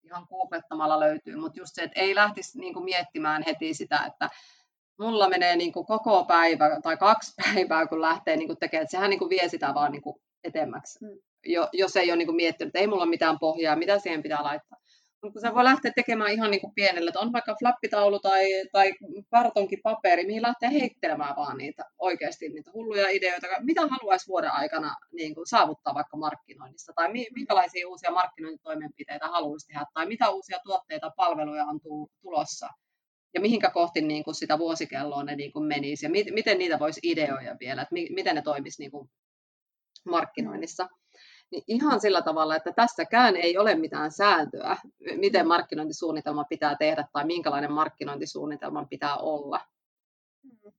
ihan 0.04 0.26
googlettamalla 0.28 1.00
löytyy, 1.00 1.37
mutta 1.37 1.61
just 1.61 1.74
se, 1.74 1.82
että 1.82 2.00
ei 2.00 2.14
lähtisi 2.14 2.58
niin 2.58 2.74
kuin 2.74 2.85
miettimään 2.85 3.42
heti 3.46 3.74
sitä, 3.74 4.04
että 4.06 4.30
mulla 4.98 5.28
menee 5.28 5.56
niin 5.56 5.72
kuin 5.72 5.87
koko 5.87 6.24
päivä 6.24 6.80
tai 6.82 6.96
kaksi 6.96 7.35
päivää, 7.42 7.87
kun 7.87 8.00
lähtee 8.00 8.37
niin 8.37 8.48
kuin 8.48 8.58
tekemään, 8.58 8.82
että 8.82 8.90
sehän 8.90 9.11
niin 9.11 9.18
kuin 9.18 9.30
vie 9.30 9.48
sitä 9.48 9.74
vaan 9.74 9.92
niin 9.92 10.02
kuin 10.02 10.16
etemmäksi, 10.44 10.98
mm. 11.04 11.18
jo, 11.46 11.68
jos 11.72 11.96
ei 11.96 12.11
ole 12.11 12.16
niin 12.16 12.26
kuin 12.26 12.37
miettinyt, 12.37 12.68
että 12.68 12.78
ei 12.78 12.87
mulla 12.87 13.06
mitään 13.06 13.38
pohjaa, 13.38 13.76
mitä 13.76 13.98
siihen 13.98 14.22
pitää 14.22 14.42
laittaa. 14.42 14.82
Kun 15.22 15.32
se 15.40 15.54
voi 15.54 15.64
lähteä 15.64 15.92
tekemään 15.94 16.32
ihan 16.32 16.50
niin 16.50 16.61
kuin 16.61 16.74
pienellä, 16.74 17.08
että 17.08 17.20
on 17.20 17.32
vaikka 17.32 17.56
flappitaulu 17.58 18.18
tai, 18.20 18.46
tai 18.72 18.92
kartonkipaperi, 19.30 20.26
mihin 20.26 20.42
lähtee 20.42 20.72
heittelemään 20.72 21.37
vaan 21.37 21.58
niitä 21.58 21.85
oikeasti 21.98 22.48
niitä 22.48 22.70
hulluja 22.74 23.08
ideoita, 23.11 23.46
mitä 23.61 23.87
haluaisi 23.87 24.28
vuoden 24.28 24.50
aikana 24.52 24.96
niin 25.12 25.35
kuin 25.35 25.46
saavuttaa 25.46 25.94
vaikka 25.94 26.16
markkinoinnissa, 26.16 26.92
tai 26.96 27.12
minkälaisia 27.12 27.88
uusia 27.88 28.11
markkinointitoimenpiteitä 28.11 29.28
haluaisi 29.28 29.66
tehdä, 29.66 29.85
tai 29.94 30.06
mitä 30.06 30.30
uusia 30.30 30.58
tuotteita, 30.64 31.12
palveluja 31.16 31.64
on 31.64 31.80
tulossa? 32.22 32.68
Ja 33.35 33.40
mihinkä 33.40 33.70
kohti 33.70 34.00
niin 34.00 34.24
kuin 34.24 34.35
sitä 34.35 34.58
vuosikelloa 34.58 35.24
ne 35.24 35.37
niin 35.37 35.52
kuin 35.52 35.64
menisi? 35.66 36.06
Ja 36.06 36.11
mi- 36.11 36.30
miten 36.30 36.58
niitä 36.58 36.78
voisi 36.78 37.00
ideoida 37.02 37.56
vielä, 37.61 37.82
että 37.82 37.92
mi- 37.92 38.11
miten 38.14 38.35
ne 38.35 38.42
toimisi 38.42 38.82
niin 38.82 38.90
kuin 38.90 39.08
markkinoinnissa. 40.04 40.88
Niin 41.53 41.65
ihan 41.67 42.01
sillä 42.01 42.23
tavalla, 42.23 42.57
että 42.57 42.73
tässäkään 42.73 43.37
ei 43.37 43.59
ole 43.59 43.75
mitään 43.75 44.12
sääntöä, 44.12 44.77
miten 45.17 45.49
markkinointisuunnitelma 45.49 46.45
pitää 46.45 46.77
tehdä 46.77 47.05
tai 47.12 47.27
minkälainen 47.27 47.73
markkinointisuunnitelman 47.73 48.88
pitää 48.88 49.17
olla. 49.17 49.61
Hmm. 50.43 50.73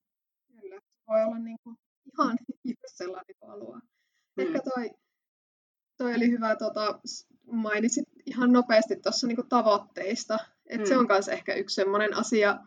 Kyllä, 0.62 0.80
voi 1.08 1.24
olla 1.24 1.40
niin 1.40 1.58
kuin 1.64 1.78
ihan 2.14 2.38
just 2.66 2.98
sellainen 2.98 3.36
kuin 3.40 3.50
haluaa. 3.50 3.80
Hmm. 3.80 4.48
Ehkä 4.48 4.60
toi, 4.74 4.92
toi 5.98 6.16
oli 6.16 6.32
hyvä, 6.32 6.56
tota, 6.56 7.00
mainitsit 7.52 8.06
ihan 8.26 8.54
nopeasti 8.54 8.96
tuossa 8.96 9.28
niin 9.28 9.50
tavoitteista, 9.50 10.38
et 10.66 10.80
mm. 10.80 10.86
Se 10.86 10.98
on 10.98 11.06
myös 11.10 11.28
ehkä 11.28 11.54
yksi 11.54 11.76
sellainen 11.76 12.14
asia, 12.14 12.60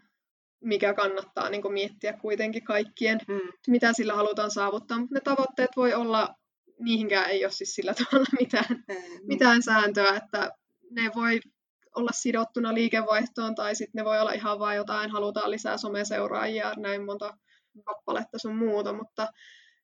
mikä 0.61 0.95
kannattaa 0.95 1.51
niin 1.51 1.73
miettiä 1.73 2.13
kuitenkin 2.13 2.65
kaikkien, 2.65 3.21
mm. 3.29 3.53
mitä 3.69 3.93
sillä 3.93 4.15
halutaan 4.15 4.51
saavuttaa. 4.51 4.99
Mutta 4.99 5.15
ne 5.15 5.21
tavoitteet 5.21 5.71
voi 5.77 5.95
olla, 5.95 6.35
niihinkään 6.79 7.31
ei 7.31 7.45
ole 7.45 7.53
siis 7.53 7.75
sillä 7.75 7.95
tavalla 7.95 8.27
mitään, 8.41 8.85
mm. 8.89 9.27
mitään 9.27 9.63
sääntöä, 9.63 10.17
että 10.17 10.53
ne 10.91 11.11
voi 11.15 11.41
olla 11.97 12.11
sidottuna 12.13 12.75
liikevaihtoon 12.75 13.55
tai 13.55 13.75
sitten 13.75 13.99
ne 14.01 14.05
voi 14.05 14.21
olla 14.21 14.33
ihan 14.33 14.59
vain 14.59 14.77
jotain, 14.77 15.11
halutaan 15.11 15.51
lisää 15.51 15.79
someseuraajia, 15.79 16.75
näin 16.77 17.05
monta 17.05 17.37
kappaletta 17.85 18.39
sun 18.39 18.57
muuta, 18.57 18.93
mutta 18.93 19.29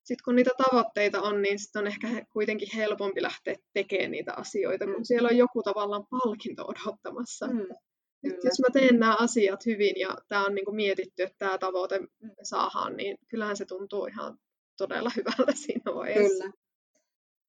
sitten 0.05 0.25
kun 0.25 0.37
niitä 0.37 0.51
tavoitteita 0.57 1.23
on, 1.23 1.43
niin 1.43 1.59
sitten 1.59 1.81
on 1.81 1.87
ehkä 1.87 2.09
kuitenkin 2.33 2.69
helpompi 2.77 3.23
lähteä 3.23 3.57
tekemään 3.73 4.11
niitä 4.11 4.33
asioita, 4.35 4.85
kun 4.85 4.95
mm. 4.95 5.05
siellä 5.05 5.29
on 5.29 5.37
joku 5.37 5.63
tavallaan 5.63 6.07
palkinto 6.11 6.65
odottamassa. 6.67 7.47
Mm. 7.47 7.67
Kyllä. 8.23 8.39
jos 8.45 8.61
mä 8.61 8.73
teen 8.73 8.99
nämä 8.99 9.17
asiat 9.19 9.67
hyvin 9.67 9.95
ja 9.97 10.17
tämä 10.29 10.45
on 10.45 10.55
niin 10.55 10.65
kuin 10.65 10.77
mietitty, 10.77 11.23
että 11.23 11.37
tämä 11.39 11.59
tavoite 11.59 12.01
me 12.01 12.31
saadaan, 12.43 12.97
niin 12.97 13.19
kyllähän 13.29 13.57
se 13.57 13.65
tuntuu 13.65 14.07
ihan 14.07 14.39
todella 14.77 15.11
hyvältä 15.17 15.53
siinä 15.55 15.95
vaiheessa. 15.95 16.45
Kyllä. 16.45 16.62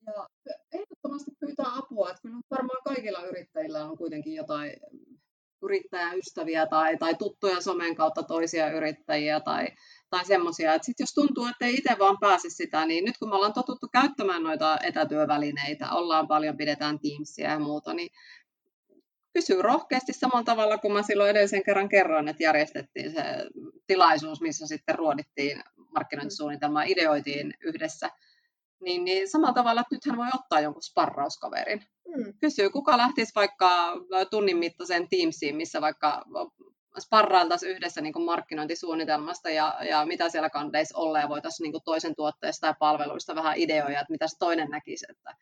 Ja 0.05 0.27
ehdottomasti 0.73 1.31
pyytää 1.39 1.77
apua, 1.77 2.09
että 2.09 2.21
kyllä 2.21 2.39
varmaan 2.51 2.83
kaikilla 2.83 3.25
yrittäjillä 3.25 3.85
on 3.85 3.97
kuitenkin 3.97 4.33
jotain 4.33 4.73
yrittäjäystäviä 5.63 6.65
tai, 6.65 6.97
tai 6.97 7.15
tuttuja 7.15 7.61
somen 7.61 7.95
kautta 7.95 8.23
toisia 8.23 8.71
yrittäjiä 8.71 9.39
tai, 9.39 9.67
tai 10.09 10.25
semmoisia. 10.25 10.73
Että 10.73 10.85
sit 10.85 10.99
jos 10.99 11.13
tuntuu, 11.13 11.45
että 11.45 11.65
ei 11.65 11.75
itse 11.75 11.95
vaan 11.99 12.17
pääse 12.19 12.49
sitä, 12.49 12.85
niin 12.85 13.05
nyt 13.05 13.17
kun 13.17 13.29
me 13.29 13.35
ollaan 13.35 13.53
totuttu 13.53 13.87
käyttämään 13.91 14.43
noita 14.43 14.77
etätyövälineitä, 14.83 15.91
ollaan 15.91 16.27
paljon, 16.27 16.57
pidetään 16.57 16.99
Teamsia 16.99 17.51
ja 17.51 17.59
muuta, 17.59 17.93
niin 17.93 18.09
kysyy 19.33 19.61
rohkeasti 19.61 20.13
samalla 20.13 20.43
tavalla 20.43 20.77
kuin 20.77 20.93
mä 20.93 21.03
silloin 21.03 21.29
edellisen 21.29 21.63
kerran 21.63 21.89
kerroin, 21.89 22.27
että 22.27 22.43
järjestettiin 22.43 23.11
se 23.11 23.23
tilaisuus, 23.87 24.41
missä 24.41 24.67
sitten 24.67 24.95
ruodittiin 24.95 25.63
markkinointisuunnitelmaa, 25.95 26.83
ideoitiin 26.83 27.53
yhdessä. 27.63 28.09
Niin, 28.83 29.05
niin 29.05 29.29
samalla 29.29 29.53
tavalla, 29.53 29.81
että 29.81 29.95
nythän 29.95 30.17
voi 30.17 30.27
ottaa 30.35 30.59
jonkun 30.59 30.83
sparrauskaverin. 30.83 31.83
Mm. 32.07 32.33
Kysyy, 32.41 32.69
kuka 32.69 32.97
lähtisi 32.97 33.31
vaikka 33.35 33.93
tunnin 34.29 34.57
mittaiseen 34.57 35.07
Teamsiin, 35.09 35.55
missä 35.55 35.81
vaikka 35.81 36.25
sparrailtaisiin 36.99 37.71
yhdessä 37.71 38.01
niin 38.01 38.13
kuin 38.13 38.25
markkinointisuunnitelmasta 38.25 39.49
ja, 39.49 39.77
ja 39.89 40.05
mitä 40.05 40.29
siellä 40.29 40.49
kandeissa 40.49 40.97
olla 40.97 41.19
ja 41.19 41.29
voitaisiin 41.29 41.63
niin 41.63 41.71
kuin 41.71 41.83
toisen 41.85 42.15
tuotteesta 42.15 42.67
ja 42.67 42.75
palveluista 42.79 43.35
vähän 43.35 43.57
ideoja, 43.57 43.99
että 44.01 44.11
mitä 44.11 44.27
se 44.27 44.37
toinen 44.39 44.69
näkisi, 44.69 45.05
että, 45.09 45.35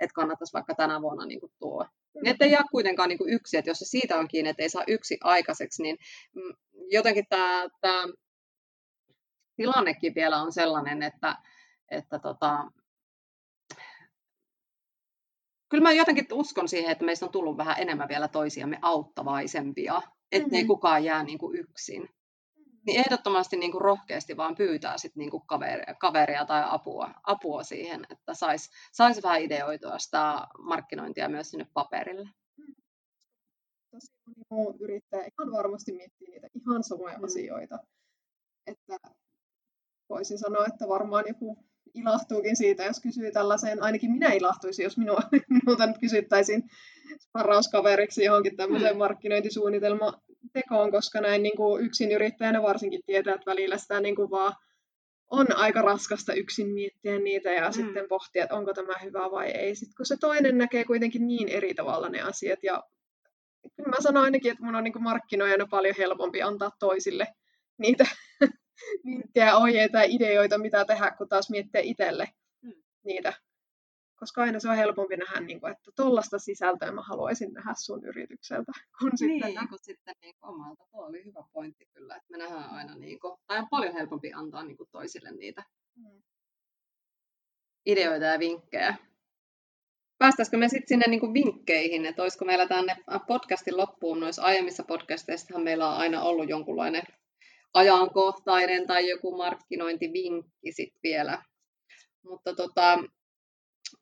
että 0.00 0.14
kannattaisi 0.14 0.52
vaikka 0.52 0.74
tänä 0.74 1.02
vuonna 1.02 1.26
niin 1.26 1.40
kuin 1.40 1.52
tuo. 1.58 1.86
Mm. 2.14 2.26
Että 2.26 2.44
ei 2.44 2.50
jää 2.50 2.64
kuitenkaan 2.70 3.08
niin 3.08 3.18
kuin 3.18 3.32
yksi, 3.32 3.56
että 3.56 3.70
jos 3.70 3.78
se 3.78 3.84
siitä 3.84 4.18
on 4.18 4.28
kiinni, 4.28 4.50
että 4.50 4.62
ei 4.62 4.68
saa 4.68 4.84
yksi 4.86 5.18
aikaiseksi, 5.24 5.82
niin 5.82 5.98
mm, 6.34 6.54
jotenkin 6.90 7.24
tämä, 7.28 7.64
tämä 7.80 8.04
tilannekin 9.56 10.14
vielä 10.14 10.42
on 10.42 10.52
sellainen, 10.52 11.02
että, 11.02 11.36
että 11.90 12.18
tota, 12.18 12.64
kyllä 15.68 15.82
mä 15.82 15.92
jotenkin 15.92 16.26
uskon 16.32 16.68
siihen, 16.68 16.92
että 16.92 17.04
meistä 17.04 17.26
on 17.26 17.32
tullut 17.32 17.56
vähän 17.56 17.76
enemmän 17.78 18.08
vielä 18.08 18.28
toisiamme 18.28 18.78
auttavaisempia, 18.82 20.02
että 20.32 20.48
mm-hmm. 20.48 20.66
kukaan 20.66 21.04
jää 21.04 21.22
niin 21.22 21.38
kuin 21.38 21.58
yksin. 21.58 22.08
niin 22.86 23.00
ehdottomasti 23.00 23.56
niin 23.56 23.72
kuin 23.72 23.82
rohkeasti 23.82 24.36
vaan 24.36 24.54
pyytää 24.54 24.98
sit 24.98 25.16
niin 25.16 25.30
kuin 25.30 25.46
kaveria, 25.46 25.94
kaveria 26.00 26.44
tai 26.44 26.62
apua, 26.66 27.10
apua 27.24 27.62
siihen, 27.62 28.06
että 28.10 28.34
saisi 28.34 28.70
sais 28.92 29.22
vähän 29.22 29.42
ideoitua 29.42 29.98
sitä 29.98 30.46
markkinointia 30.58 31.28
myös 31.28 31.50
sinne 31.50 31.66
paperille. 31.74 32.28
Mm. 32.58 32.74
Tosi 33.90 34.12
moni 34.26 34.42
muu 34.50 34.76
yrittäjä 34.80 35.22
ihan 35.22 35.52
varmasti 35.52 35.92
miettii 35.92 36.28
niitä 36.30 36.48
ihan 36.54 36.84
samoja 36.84 37.18
mm. 37.18 37.24
asioita. 37.24 37.78
Että 38.66 38.98
voisin 40.08 40.38
sanoa, 40.38 40.66
että 40.66 40.88
varmaan 40.88 41.24
joku 41.28 41.64
ilahtuukin 41.96 42.56
siitä, 42.56 42.84
jos 42.84 43.00
kysyy 43.00 43.32
tällaiseen, 43.32 43.82
ainakin 43.82 44.12
minä 44.12 44.32
ilahtuisin, 44.32 44.84
jos 44.84 44.98
minua, 44.98 45.20
minulta 45.62 45.86
nyt 45.86 45.98
kysyttäisiin 46.00 46.62
sparrauskaveriksi 47.20 48.24
johonkin 48.24 48.56
tämmöiseen 48.56 48.94
mm. 48.94 48.98
markkinointisuunnitelma 48.98 50.12
tekoon, 50.52 50.90
koska 50.90 51.20
näin 51.20 51.42
niin 51.42 51.56
kuin 51.56 51.84
yksin 51.84 52.12
yrittäjänä 52.12 52.62
varsinkin 52.62 53.00
tietää, 53.06 53.34
että 53.34 53.50
välillä 53.50 53.78
sitä 53.78 54.00
niin 54.00 54.16
kuin 54.16 54.30
vaan 54.30 54.52
on 55.30 55.56
aika 55.56 55.82
raskasta 55.82 56.34
yksin 56.34 56.68
miettiä 56.68 57.18
niitä 57.18 57.52
ja 57.52 57.66
mm. 57.66 57.72
sitten 57.72 58.08
pohtia, 58.08 58.44
että 58.44 58.56
onko 58.56 58.72
tämä 58.74 58.92
hyvä 59.02 59.30
vai 59.30 59.50
ei. 59.50 59.74
Sitten 59.74 59.96
kun 59.96 60.06
se 60.06 60.16
toinen 60.16 60.58
näkee 60.58 60.84
kuitenkin 60.84 61.26
niin 61.26 61.48
eri 61.48 61.74
tavalla 61.74 62.08
ne 62.08 62.20
asiat 62.20 62.58
ja 62.62 62.82
kyllä 63.76 63.88
mä 63.88 63.96
sanon 64.00 64.24
ainakin, 64.24 64.52
että 64.52 64.64
mun 64.64 64.74
on 64.74 64.84
niin 64.84 64.92
kuin 64.92 65.02
markkinoijana 65.02 65.66
paljon 65.70 65.94
helpompi 65.98 66.42
antaa 66.42 66.70
toisille 66.78 67.26
niitä 67.78 68.06
vinkkejä, 69.04 69.56
ohjeita 69.56 69.98
ja 69.98 70.04
ideoita, 70.08 70.58
mitä 70.58 70.84
tehdä, 70.84 71.14
kun 71.18 71.28
taas 71.28 71.50
miettiä 71.50 71.80
itselle 71.80 72.28
mm. 72.62 72.82
niitä. 73.04 73.32
Koska 74.16 74.42
aina 74.42 74.60
se 74.60 74.68
on 74.68 74.76
helpompi 74.76 75.16
nähdä, 75.16 75.40
niin 75.40 75.60
kuin, 75.60 75.72
että 75.72 75.90
tuollaista 75.96 76.38
sisältöä 76.38 76.92
mä 76.92 77.02
haluaisin 77.02 77.52
nähdä 77.52 77.74
sun 77.76 78.04
yritykseltä. 78.04 78.72
Kun 78.98 79.10
niin, 79.20 79.42
sitten, 79.44 79.68
kun 79.68 79.78
sitten 79.82 80.14
niin 80.22 80.34
kuin 80.40 80.50
omalta. 80.50 80.84
Tuo 80.90 81.06
oli 81.06 81.24
hyvä 81.24 81.44
pointti 81.52 81.86
kyllä, 81.94 82.16
että 82.16 82.26
me 82.30 82.38
nähdään 82.38 82.70
aina, 82.70 82.94
niin 82.94 83.20
kuin, 83.20 83.38
tai 83.46 83.58
on 83.58 83.66
paljon 83.70 83.94
helpompi 83.94 84.32
antaa 84.32 84.64
niin 84.64 84.76
kuin 84.76 84.88
toisille 84.92 85.30
niitä 85.30 85.62
mm. 85.96 86.22
ideoita 87.86 88.24
ja 88.24 88.38
vinkkejä. 88.38 88.94
Päästäisikö 90.18 90.56
me 90.56 90.68
sitten 90.68 90.88
sinne 90.88 91.04
niin 91.08 91.20
kuin 91.20 91.34
vinkkeihin, 91.34 92.06
että 92.06 92.22
olisiko 92.22 92.44
meillä 92.44 92.68
tänne 92.68 92.96
podcastin 93.26 93.76
loppuun, 93.76 94.20
noissa 94.20 94.42
aiemmissa 94.42 94.84
podcasteissahan 94.88 95.64
meillä 95.64 95.88
on 95.88 95.96
aina 95.96 96.22
ollut 96.22 96.48
jonkunlainen 96.48 97.02
ajankohtainen 97.76 98.86
tai 98.86 99.08
joku 99.08 99.36
markkinointivinkki 99.36 100.72
sitten 100.72 101.00
vielä. 101.02 101.42
Mutta 102.22 102.54
tota, 102.54 102.98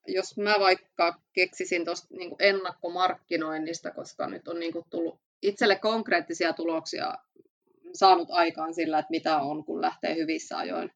jos 0.06 0.36
mä 0.36 0.54
vaikka 0.60 1.20
keksisin 1.32 1.84
tuosta 1.84 2.08
niin 2.10 2.36
ennakkomarkkinoinnista, 2.38 3.90
koska 3.90 4.26
nyt 4.26 4.48
on 4.48 4.60
niin 4.60 4.72
kuin 4.72 4.84
tullut 4.90 5.20
itselle 5.42 5.76
konkreettisia 5.76 6.52
tuloksia 6.52 7.14
saanut 7.94 8.30
aikaan 8.30 8.74
sillä, 8.74 8.98
että 8.98 9.10
mitä 9.10 9.38
on, 9.38 9.64
kun 9.64 9.80
lähtee 9.80 10.14
hyvissä 10.14 10.58
ajoin 10.58 10.90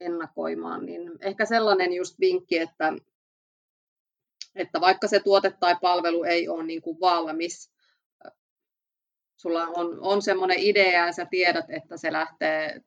ennakoimaan, 0.00 0.86
niin 0.86 1.12
ehkä 1.20 1.44
sellainen 1.44 1.92
just 1.92 2.20
vinkki, 2.20 2.58
että, 2.58 2.92
että 4.54 4.80
vaikka 4.80 5.08
se 5.08 5.20
tuote 5.20 5.50
tai 5.60 5.76
palvelu 5.80 6.24
ei 6.24 6.48
ole 6.48 6.64
niin 6.64 6.82
kuin 6.82 7.00
valmis, 7.00 7.70
sulla 9.40 9.66
on, 9.66 9.98
on 10.00 10.22
semmoinen 10.22 10.58
idea 10.58 11.06
ja 11.06 11.12
sä 11.12 11.26
tiedät, 11.30 11.64
että 11.68 11.96
se 11.96 12.12
lähtee 12.12 12.80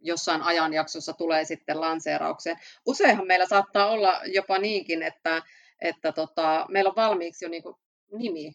jossain 0.00 0.42
ajanjaksossa 0.42 1.12
tulee 1.12 1.44
sitten 1.44 1.80
lanseeraukseen. 1.80 2.56
Useinhan 2.86 3.26
meillä 3.26 3.46
saattaa 3.46 3.90
olla 3.90 4.20
jopa 4.24 4.58
niinkin, 4.58 5.02
että, 5.02 5.42
että 5.80 6.12
tota, 6.12 6.66
meillä 6.68 6.88
on 6.88 6.96
valmiiksi 6.96 7.44
jo 7.44 7.48
niin 7.48 7.62
kuin 7.62 7.74
nimi 8.12 8.52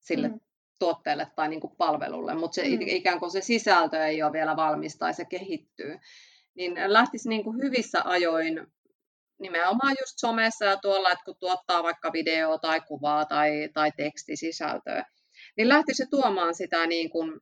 sille 0.00 0.28
mm. 0.28 0.40
tuotteelle 0.78 1.26
tai 1.36 1.48
niin 1.48 1.60
kuin 1.60 1.76
palvelulle, 1.76 2.34
mutta 2.34 2.54
se, 2.54 2.62
mm. 2.62 2.78
ikään 2.80 3.20
kuin 3.20 3.30
se 3.30 3.40
sisältö 3.40 4.06
ei 4.06 4.22
ole 4.22 4.32
vielä 4.32 4.56
valmis 4.56 4.96
tai 4.96 5.14
se 5.14 5.24
kehittyy. 5.24 5.98
Niin 6.54 6.74
lähtisi 6.86 7.28
niin 7.28 7.44
kuin 7.44 7.62
hyvissä 7.62 8.02
ajoin 8.04 8.66
nimenomaan 9.40 9.96
just 10.00 10.18
somessa 10.18 10.64
ja 10.64 10.76
tuolla, 10.76 11.12
että 11.12 11.24
kun 11.24 11.36
tuottaa 11.40 11.82
vaikka 11.82 12.12
video 12.12 12.58
tai 12.58 12.80
kuvaa 12.80 13.24
tai, 13.24 13.68
tai 13.74 13.92
tekstisisältöä, 13.96 15.04
niin 15.56 15.68
lähtisi 15.68 16.06
tuomaan 16.10 16.54
sitä 16.54 16.86
niin 16.86 17.10
kuin 17.10 17.40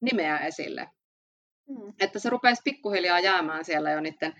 nimeä 0.00 0.38
esille. 0.38 0.88
Mm. 1.68 1.92
Että 2.00 2.18
se 2.18 2.30
rupeisi 2.30 2.62
pikkuhiljaa 2.64 3.20
jäämään 3.20 3.64
siellä 3.64 3.90
jo 3.90 4.00
niiden 4.00 4.32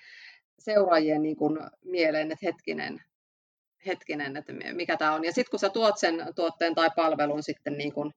seuraajien 0.59 1.23
niin 1.23 1.37
kuin 1.37 1.59
mieleen, 1.85 2.33
että 2.33 2.47
hetkinen, 2.47 3.01
hetkinen, 3.87 4.37
että 4.37 4.53
mikä 4.73 4.97
tämä 4.97 5.15
on. 5.15 5.25
Ja 5.25 5.33
sitten 5.33 5.51
kun 5.51 5.61
sä 5.61 5.71
tuot 5.71 5.99
sen 5.99 6.15
tuotteen 6.37 6.75
tai 6.75 6.91
palvelun 6.97 7.43
sitten 7.43 7.79
niin 7.79 7.93
kuin 7.93 8.15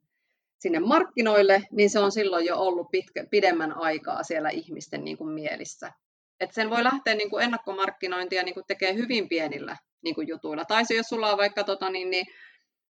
sinne 0.59 0.79
markkinoille, 0.79 1.61
niin 1.71 1.89
se 1.89 1.99
on 1.99 2.11
silloin 2.11 2.45
jo 2.45 2.57
ollut 2.57 2.91
pitkä, 2.91 3.25
pidemmän 3.31 3.77
aikaa 3.77 4.23
siellä 4.23 4.49
ihmisten 4.49 5.03
niin 5.03 5.17
kuin 5.17 5.29
mielissä. 5.29 5.91
Et 6.39 6.53
sen 6.53 6.69
voi 6.69 6.83
lähteä 6.83 7.15
niin 7.15 7.29
kuin 7.29 7.43
ennakkomarkkinointia 7.43 8.43
niin 8.43 8.53
kuin 8.53 8.65
tekee 8.67 8.93
hyvin 8.93 9.29
pienillä 9.29 9.77
niin 10.01 10.15
kuin 10.15 10.27
jutuilla. 10.27 10.65
Tai 10.65 10.85
se, 10.85 10.93
jos 10.93 11.05
sulla 11.05 11.31
on 11.31 11.37
vaikka 11.37 11.63
tota, 11.63 11.89
niin, 11.89 12.09
niin, 12.09 12.25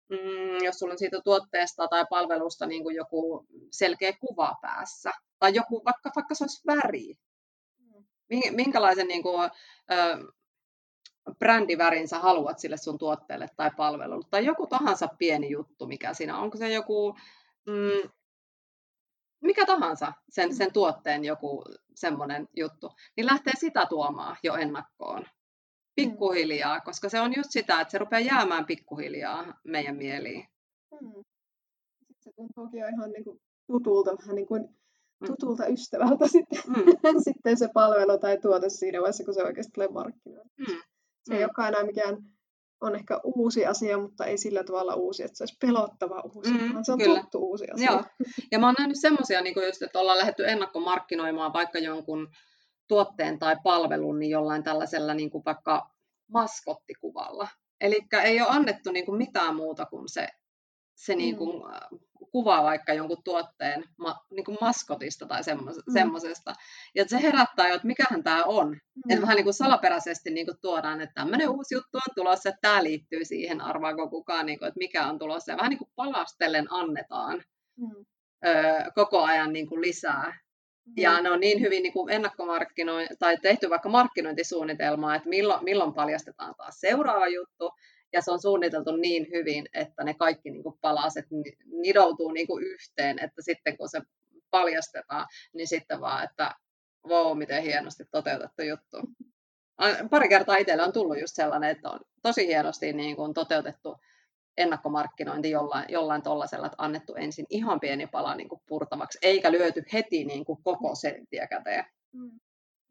mm, 0.08 0.64
jos 0.64 0.78
sulla 0.78 0.92
on 0.92 0.98
siitä 0.98 1.20
tuotteesta 1.24 1.88
tai 1.88 2.04
palvelusta 2.10 2.66
niin 2.66 2.82
kuin 2.82 2.96
joku 2.96 3.46
selkeä 3.70 4.12
kuva 4.20 4.54
päässä, 4.62 5.12
tai 5.38 5.54
joku, 5.54 5.84
vaikka, 5.84 6.10
vaikka 6.16 6.34
se 6.34 6.44
olisi 6.44 6.62
väri, 6.66 7.14
mm. 7.78 8.54
minkälaisen 8.54 9.08
niin 9.08 9.22
kuin, 9.22 9.50
ö, 9.90 10.32
brändivärin 11.38 12.08
sä 12.08 12.18
haluat 12.18 12.58
sille 12.58 12.76
sun 12.76 12.98
tuotteelle 12.98 13.48
tai 13.56 13.70
palvelulle, 13.76 14.26
tai 14.30 14.44
joku 14.44 14.66
tahansa 14.66 15.08
pieni 15.18 15.50
juttu, 15.50 15.86
mikä 15.86 16.14
siinä 16.14 16.36
on. 16.36 16.42
Onko 16.42 16.58
se 16.58 16.72
joku, 16.72 17.16
mm, 17.66 18.10
mikä 19.40 19.66
tahansa 19.66 20.12
sen, 20.28 20.54
sen 20.54 20.72
tuotteen 20.72 21.24
joku 21.24 21.64
semmoinen 21.94 22.48
juttu, 22.56 22.92
niin 23.16 23.26
lähtee 23.26 23.52
sitä 23.58 23.86
tuomaan 23.86 24.36
jo 24.42 24.54
ennakkoon 24.54 25.26
pikkuhiljaa, 26.02 26.80
koska 26.80 27.08
se 27.08 27.20
on 27.20 27.32
just 27.36 27.50
sitä, 27.50 27.80
että 27.80 27.92
se 27.92 27.98
rupeaa 27.98 28.20
jäämään 28.20 28.66
pikkuhiljaa 28.66 29.60
meidän 29.64 29.96
mieliin. 29.96 30.44
Hmm. 31.00 31.24
Sitten 31.98 32.22
se 32.24 32.32
tuntuukin 32.36 32.80
jo 32.80 32.86
ihan 32.88 33.10
niin 33.10 33.24
kuin 33.24 33.40
tutulta, 33.66 34.16
vähän 34.22 34.34
niin 34.34 34.46
kuin 34.46 34.62
mm. 35.20 35.26
tutulta 35.26 35.64
mm. 35.68 35.74
ystävältä 35.74 36.28
sitten, 36.36 36.62
mm. 36.66 37.20
sitten 37.24 37.56
se 37.56 37.68
palvelu 37.74 38.18
tai 38.18 38.38
tuote 38.38 38.68
siinä 38.68 39.00
vaiheessa, 39.00 39.24
kun 39.24 39.34
se 39.34 39.42
oikeasti 39.42 39.72
tulee 39.72 39.88
markkinoille. 39.88 40.50
Mm. 40.58 40.80
Se 41.24 41.34
ei 41.34 41.38
mm. 41.38 41.44
olekaan 41.44 41.68
enää 41.68 41.84
mikään 41.84 42.16
on 42.80 42.94
ehkä 42.94 43.20
uusi 43.24 43.66
asia, 43.66 43.98
mutta 43.98 44.24
ei 44.24 44.38
sillä 44.38 44.64
tavalla 44.64 44.94
uusi, 44.94 45.22
että 45.22 45.36
se 45.36 45.42
olisi 45.42 45.56
pelottava 45.60 46.22
uusi, 46.34 46.50
mm, 46.50 46.72
vaan 46.72 46.84
se 46.84 46.92
on 46.92 46.98
kyllä. 46.98 47.20
tuttu 47.20 47.38
uusi 47.38 47.64
asia. 47.74 47.90
Joo. 47.92 48.04
Ja 48.52 48.58
mä 48.58 48.66
oon 48.66 48.74
nähnyt 48.78 49.00
semmoisia, 49.00 49.40
niin 49.40 49.54
just, 49.66 49.82
että 49.82 49.98
ollaan 49.98 50.18
lähdetty 50.18 50.48
ennakkomarkkinoimaan 50.48 51.52
vaikka 51.52 51.78
jonkun 51.78 52.28
tuotteen 52.88 53.38
tai 53.38 53.56
palvelun 53.62 54.18
niin 54.18 54.30
jollain 54.30 54.62
tällaisella 54.62 55.14
niin 55.14 55.30
kuin 55.30 55.44
vaikka 55.44 55.90
maskottikuvalla. 56.32 57.48
Eli 57.80 57.98
ei 58.22 58.40
ole 58.40 58.48
annettu 58.50 58.92
niin 58.92 59.06
kuin 59.06 59.18
mitään 59.18 59.56
muuta 59.56 59.86
kuin 59.86 60.08
se, 60.08 60.28
se 60.94 61.14
niin 61.14 61.36
kuin, 61.36 61.62
mm. 61.62 61.98
kuva 62.32 62.62
vaikka 62.62 62.92
jonkun 62.92 63.22
tuotteen 63.24 63.84
ma, 63.96 64.16
niin 64.30 64.44
kuin 64.44 64.58
maskotista 64.60 65.26
tai 65.26 65.44
semmoisesta. 65.92 66.50
Mm. 66.50 66.56
Ja 66.94 67.04
se 67.08 67.22
herättää 67.22 67.68
jo, 67.68 67.74
että 67.74 67.86
mikähän 67.86 68.22
tämä 68.22 68.44
on. 68.44 68.68
Mm. 68.68 69.02
Että 69.08 69.22
vähän 69.22 69.36
niin 69.36 69.44
kuin 69.44 69.54
salaperäisesti 69.54 70.30
niin 70.30 70.46
kuin 70.46 70.58
tuodaan, 70.60 71.00
että 71.00 71.14
tämmöinen 71.14 71.48
uusi 71.48 71.74
juttu 71.74 71.98
on 71.98 72.14
tulossa, 72.14 72.48
että 72.48 72.58
tämä 72.62 72.84
liittyy 72.84 73.24
siihen, 73.24 73.60
arvaako 73.60 74.08
kukaan, 74.08 74.46
niin 74.46 74.58
kuin, 74.58 74.68
että 74.68 74.78
mikä 74.78 75.06
on 75.06 75.18
tulossa. 75.18 75.52
Ja 75.52 75.56
vähän 75.56 75.70
niin 75.70 75.78
kuin 75.78 75.90
palastellen 75.96 76.66
annetaan 76.70 77.42
mm. 77.76 78.04
koko 78.94 79.22
ajan 79.24 79.52
niin 79.52 79.68
kuin 79.68 79.80
lisää 79.80 80.47
ja 80.96 81.16
mm. 81.18 81.22
ne 81.22 81.30
on 81.30 81.40
niin 81.40 81.60
hyvin 81.60 81.82
niin 81.82 81.92
kuin 81.92 82.12
ennakkomarkkinoin, 82.12 83.08
tai 83.18 83.36
tehty 83.36 83.70
vaikka 83.70 83.88
markkinointisuunnitelmaa, 83.88 85.14
että 85.14 85.28
milloin, 85.28 85.64
milloin 85.64 85.94
paljastetaan 85.94 86.54
taas 86.56 86.80
seuraava 86.80 87.28
juttu, 87.28 87.70
ja 88.12 88.22
se 88.22 88.30
on 88.30 88.40
suunniteltu 88.40 88.96
niin 88.96 89.26
hyvin, 89.32 89.68
että 89.74 90.04
ne 90.04 90.14
kaikki 90.14 90.50
niin 90.50 90.62
kuin 90.62 90.78
palaset 90.80 91.24
nidoutuu 91.66 92.30
niin 92.30 92.46
kuin 92.46 92.64
yhteen, 92.64 93.18
että 93.18 93.42
sitten 93.42 93.76
kun 93.76 93.88
se 93.88 94.00
paljastetaan, 94.50 95.26
niin 95.54 95.68
sitten 95.68 96.00
vaan, 96.00 96.24
että 96.24 96.54
wow, 97.08 97.38
miten 97.38 97.62
hienosti 97.62 98.04
toteutettu 98.10 98.62
juttu. 98.62 98.96
Pari 100.10 100.28
kertaa 100.28 100.56
itselle 100.56 100.82
on 100.82 100.92
tullut 100.92 101.20
just 101.20 101.34
sellainen, 101.34 101.70
että 101.70 101.90
on 101.90 102.00
tosi 102.22 102.46
hienosti 102.46 102.92
niin 102.92 103.16
kuin 103.16 103.34
toteutettu 103.34 103.96
ennakkomarkkinointi 104.58 105.50
jollain, 105.50 105.84
jollain 105.88 106.22
tuollaisella, 106.22 106.66
että 106.66 106.76
annettu 106.78 107.14
ensin 107.14 107.46
ihan 107.50 107.80
pieni 107.80 108.06
pala 108.06 108.34
niin 108.34 108.48
kuin 108.48 108.60
purtavaksi, 108.68 109.18
eikä 109.22 109.52
lyöty 109.52 109.84
heti 109.92 110.24
niin 110.24 110.44
kuin 110.44 110.62
koko 110.62 110.94
senttiä 110.94 111.46
käteen. 111.46 111.84
Mm. 112.12 112.30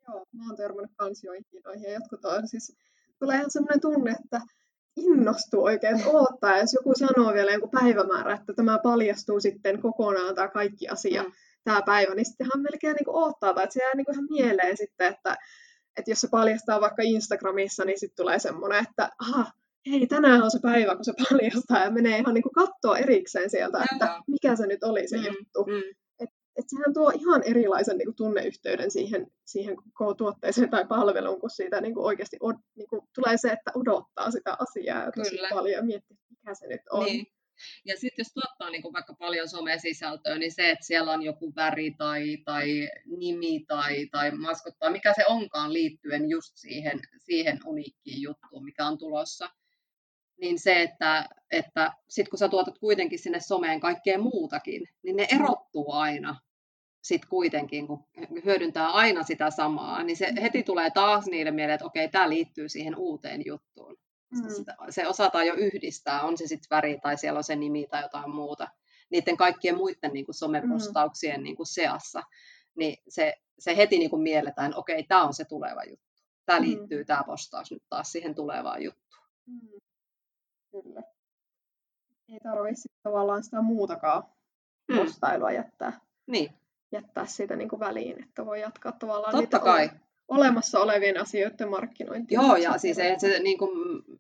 Joo, 0.08 0.25
mä 0.32 0.43
oon 0.47 0.58
törmännyt 0.58 0.91
kansioihin 0.95 1.45
noihin, 1.63 1.84
ja 1.84 1.93
jotkut 1.93 2.25
on 2.25 2.47
siis, 2.47 2.77
tulee 3.19 3.38
ihan 3.38 3.51
semmoinen 3.51 3.82
tunne, 3.82 4.12
että 4.12 4.41
innostuu 4.95 5.63
oikein, 5.63 5.99
ja 6.41 6.58
jos 6.58 6.73
joku 6.73 6.93
sanoo 6.95 7.34
vielä 7.34 7.51
joku 7.51 7.67
päivämäärä, 7.67 8.34
että 8.34 8.53
tämä 8.53 8.80
paljastuu 8.84 9.39
sitten 9.39 9.82
kokonaan 9.82 10.36
tämä 10.36 10.47
kaikki 10.47 10.88
asia 10.88 11.23
mm. 11.23 11.32
tämä 11.63 11.82
päivä, 11.86 12.15
niin 12.15 12.25
sittenhän 12.25 12.62
melkein 12.62 12.95
niin 12.95 13.06
kuin 13.06 13.17
oottaa, 13.17 13.53
tai 13.53 13.63
että 13.63 13.73
se 13.73 13.84
jää 13.84 13.95
niin 13.95 14.06
kuin 14.06 14.15
ihan 14.15 14.27
mieleen 14.30 14.77
sitten, 14.77 15.13
että, 15.13 15.38
että 15.97 16.12
jos 16.12 16.21
se 16.21 16.27
paljastaa 16.32 16.82
vaikka 16.82 17.01
Instagramissa, 17.01 17.86
niin 17.86 17.99
sitten 17.99 18.23
tulee 18.23 18.39
semmoinen, 18.39 18.86
että 18.89 19.10
aha, 19.19 19.51
hei, 19.89 20.08
tänään 20.08 20.43
on 20.43 20.52
se 20.52 20.60
päivä, 20.62 20.95
kun 20.95 21.06
se 21.06 21.13
paljastaa 21.30 21.84
ja 21.84 21.91
menee 21.91 22.19
ihan 22.19 22.34
niin 22.34 22.43
kuin 22.43 22.54
katsoa 22.54 22.97
erikseen 22.97 23.50
sieltä, 23.50 23.86
että 23.91 24.21
mikä 24.28 24.56
se 24.56 24.67
nyt 24.67 24.84
oli 24.84 25.08
se 25.08 25.17
mm, 25.17 25.23
juttu. 25.23 25.63
Mm. 25.63 25.95
Et, 26.19 26.30
että 26.58 26.69
sehän 26.69 26.93
tuo 26.93 27.12
ihan 27.19 27.43
erilaisen 27.45 27.97
niin 27.97 28.06
kuin, 28.06 28.15
tunneyhteyden 28.15 28.91
siihen, 28.91 29.28
siihen 29.45 29.76
koko 29.93 30.13
tuotteeseen 30.13 30.69
tai 30.69 30.86
palveluun, 30.86 31.39
kun 31.39 31.50
siitä 31.50 31.82
niin 31.82 31.93
kuin, 31.93 32.06
oikeasti 32.06 32.38
od, 32.39 32.56
niin 32.76 32.88
kuin, 32.89 33.02
tulee 33.15 33.38
se, 33.38 33.50
että 33.52 33.71
odottaa 33.76 34.32
sitä 34.32 34.58
asiaa 34.60 35.12
tosi 35.12 35.30
Kyllä. 35.30 35.50
paljon 35.52 35.71
ja 35.71 35.84
miettii, 35.84 36.17
mikä 36.30 36.54
se 36.54 36.67
nyt 36.67 36.82
on. 36.91 37.06
Niin. 37.06 37.26
Ja 37.86 37.97
sitten 37.97 38.23
jos 38.23 38.34
tuottaa 38.34 38.69
niin 38.69 38.82
kuin 38.82 38.93
vaikka 38.93 39.13
paljon 39.13 39.50
somesisältöä, 39.50 40.38
niin 40.38 40.52
se, 40.52 40.69
että 40.69 40.86
siellä 40.86 41.12
on 41.12 41.21
joku 41.21 41.56
väri 41.56 41.95
tai, 41.97 42.38
tai 42.45 42.89
nimi 43.17 43.65
tai, 43.67 44.08
tai 44.12 44.32
maskottaa, 44.32 44.91
mikä 44.91 45.13
se 45.13 45.23
onkaan 45.28 45.73
liittyen 45.73 46.30
just 46.30 46.52
siihen, 46.56 47.00
siihen 47.17 47.60
uniikkiin 47.65 48.21
juttuun, 48.21 48.63
mikä 48.63 48.88
on 48.88 48.97
tulossa, 48.97 49.50
niin 50.41 50.60
se, 50.60 50.82
että, 50.82 51.30
että 51.52 51.91
sitten 52.10 52.30
kun 52.30 52.39
sä 52.39 52.50
tuotat 52.50 52.80
kuitenkin 52.80 53.19
sinne 53.19 53.39
someen 53.39 53.80
kaikkea 53.80 54.19
muutakin, 54.19 54.89
niin 55.04 55.15
ne 55.15 55.28
erottuu 55.32 55.91
aina 55.91 56.36
sitten 57.02 57.30
kuitenkin, 57.30 57.88
kun 57.88 58.06
hyödyntää 58.45 58.88
aina 58.88 59.23
sitä 59.23 59.52
samaa, 59.52 60.04
niin 60.04 60.17
se 60.17 60.34
heti 60.41 60.63
tulee 60.63 60.89
taas 60.89 61.26
niille 61.26 61.52
mieleen, 61.52 61.76
että 61.76 61.86
okei, 61.86 62.10
tämä 62.10 62.30
liittyy 62.30 62.69
siihen 62.69 62.95
uuteen 62.95 63.41
juttuun. 63.45 63.97
Mm. 64.32 64.50
Sitä, 64.56 64.76
se 64.89 65.08
osataan 65.08 65.47
jo 65.47 65.54
yhdistää, 65.54 66.21
on 66.21 66.38
se 66.38 66.47
sitten 66.47 66.67
väri 66.71 67.00
tai 67.02 67.17
siellä 67.17 67.38
on 67.38 67.43
se 67.43 67.56
nimi 67.56 67.88
tai 67.91 68.02
jotain 68.02 68.36
muuta. 68.36 68.67
Niiden 69.10 69.38
kaikkien 69.38 69.78
muiden 69.78 70.13
niin 70.13 70.26
kuin 70.26 70.36
somepostauksien 70.36 71.39
mm. 71.39 71.43
niin 71.43 71.56
kuin 71.56 71.67
seassa, 71.67 72.23
niin 72.76 72.97
se, 73.08 73.34
se 73.60 73.78
heti 73.78 74.00
niin 74.00 74.10
kuin 74.10 74.21
mielletään, 74.21 74.67
että 74.67 74.80
okei, 74.80 75.04
tämä 75.04 75.23
on 75.23 75.34
se 75.34 75.45
tuleva 75.45 75.84
juttu. 75.84 76.08
Tämä 76.45 76.60
mm. 76.60 76.65
liittyy, 76.65 77.06
tämä 77.06 77.23
postaus 77.26 77.71
nyt 77.71 77.84
taas 77.89 78.12
siihen 78.12 78.36
tulevaan 78.36 78.84
juttuun. 78.84 79.28
Mm. 79.45 79.87
Kyllä. 80.71 81.03
Ei 82.30 82.39
tarvitse 82.39 82.89
tavallaan 83.03 83.43
sitä 83.43 83.62
muutakaan 83.62 84.23
mm. 84.88 84.97
postailua 84.97 85.51
jättää. 85.51 85.99
Niin. 86.27 86.53
Jättää 86.91 87.25
siitä 87.25 87.56
niin 87.56 87.69
kuin 87.69 87.80
väliin, 87.80 88.23
että 88.23 88.45
voi 88.45 88.62
jatkaa 88.62 88.91
tavallaan 88.91 89.32
Totta 89.32 89.39
niitä 89.39 89.60
kai. 89.60 89.84
Ole 89.84 89.91
olemassa 90.27 90.80
olevien 90.80 91.21
asioiden 91.21 91.69
markkinointia. 91.69 92.41
Joo, 92.41 92.56
ja 92.56 92.77
siis 92.77 92.95
se, 92.97 93.15
se, 93.17 93.39
niin 93.39 93.58
kuin, 93.58 93.69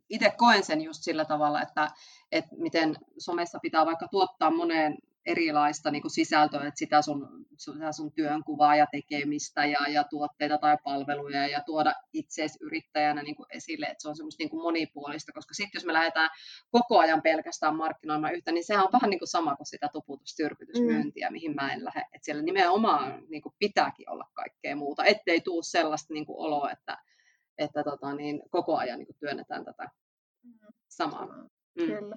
itse 0.09 0.33
koen 0.37 0.63
sen 0.63 0.81
just 0.81 1.03
sillä 1.03 1.25
tavalla, 1.25 1.61
että, 1.61 1.91
että 2.31 2.55
miten 2.57 2.95
somessa 3.17 3.59
pitää 3.61 3.85
vaikka 3.85 4.07
tuottaa 4.07 4.51
moneen 4.51 4.97
erilaista 5.27 5.91
niin 5.91 6.01
kuin 6.01 6.11
sisältöä, 6.11 6.67
että 6.67 6.79
sitä 6.79 7.01
sun, 7.01 7.45
sitä 7.57 7.91
sun 7.91 8.11
työnkuvaa 8.11 8.75
ja 8.75 8.87
tekemistä 8.91 9.65
ja, 9.65 9.79
ja 9.89 10.03
tuotteita 10.03 10.57
tai 10.57 10.77
palveluja 10.83 11.47
ja 11.47 11.63
tuoda 11.65 11.93
itseesi 12.13 12.59
yrittäjänä 12.61 13.23
niin 13.23 13.35
kuin 13.35 13.47
esille, 13.49 13.85
että 13.85 14.01
se 14.01 14.09
on 14.09 14.15
semmoista 14.15 14.41
niin 14.41 14.49
kuin 14.49 14.61
monipuolista, 14.61 15.31
koska 15.31 15.53
sitten 15.53 15.79
jos 15.79 15.85
me 15.85 15.93
lähdetään 15.93 16.29
koko 16.71 16.99
ajan 16.99 17.21
pelkästään 17.21 17.75
markkinoimaan 17.75 18.35
yhtä, 18.35 18.51
niin 18.51 18.63
sehän 18.63 18.85
on 18.85 18.91
vähän 18.93 19.09
niin 19.09 19.19
kuin 19.19 19.27
sama 19.27 19.55
kuin 19.55 19.67
sitä 19.67 19.89
tuputustyrkytysmyyntiä, 19.93 21.29
mm. 21.29 21.33
mihin 21.33 21.55
mä 21.55 21.73
en 21.73 21.85
lähde, 21.85 22.01
että 22.01 22.25
siellä 22.25 22.43
nimenomaan 22.43 23.23
niin 23.29 23.41
kuin 23.41 23.55
pitääkin 23.59 24.09
olla 24.09 24.25
kaikkea 24.33 24.75
muuta, 24.75 25.05
ettei 25.05 25.41
tule 25.41 25.63
sellaista 25.63 26.13
niin 26.13 26.25
kuin 26.25 26.39
oloa, 26.39 26.71
että, 26.71 26.97
että 27.57 27.83
tota, 27.83 28.13
niin 28.13 28.41
koko 28.49 28.77
ajan 28.77 28.99
niin 28.99 29.07
kuin 29.07 29.17
työnnetään 29.19 29.65
tätä 29.65 29.89
mm. 30.43 30.67
samaa. 30.87 31.25
Mm. 31.25 31.49
Kyllä. 31.77 32.15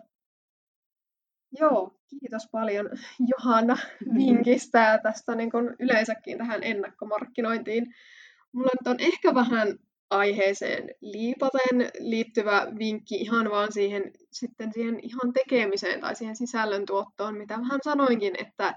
Joo, 1.59 1.95
kiitos 2.09 2.49
paljon 2.53 2.91
Johanna 3.31 3.77
vinkistä 4.19 4.79
ja 4.79 4.99
tästä 4.99 5.35
niin 5.35 5.51
kuin 5.51 5.77
yleensäkin 5.79 6.39
tähän 6.39 6.63
ennakkomarkkinointiin. 6.63 7.95
Mulla 8.53 8.71
nyt 8.81 8.89
on 8.89 9.01
ehkä 9.01 9.35
vähän 9.35 9.79
aiheeseen 10.11 10.95
liipaten 11.01 11.91
liittyvä 11.99 12.67
vinkki 12.79 13.15
ihan 13.15 13.51
vaan 13.51 13.73
siihen, 13.73 14.13
sitten 14.33 14.73
siihen 14.73 15.01
ihan 15.03 15.33
tekemiseen 15.33 16.01
tai 16.01 16.17
siihen 16.17 16.37
sisällön 16.37 16.87
tuottoon, 16.87 17.39
mitä 17.39 17.59
vähän 17.59 17.81
sanoinkin, 17.85 18.35
että, 18.39 18.75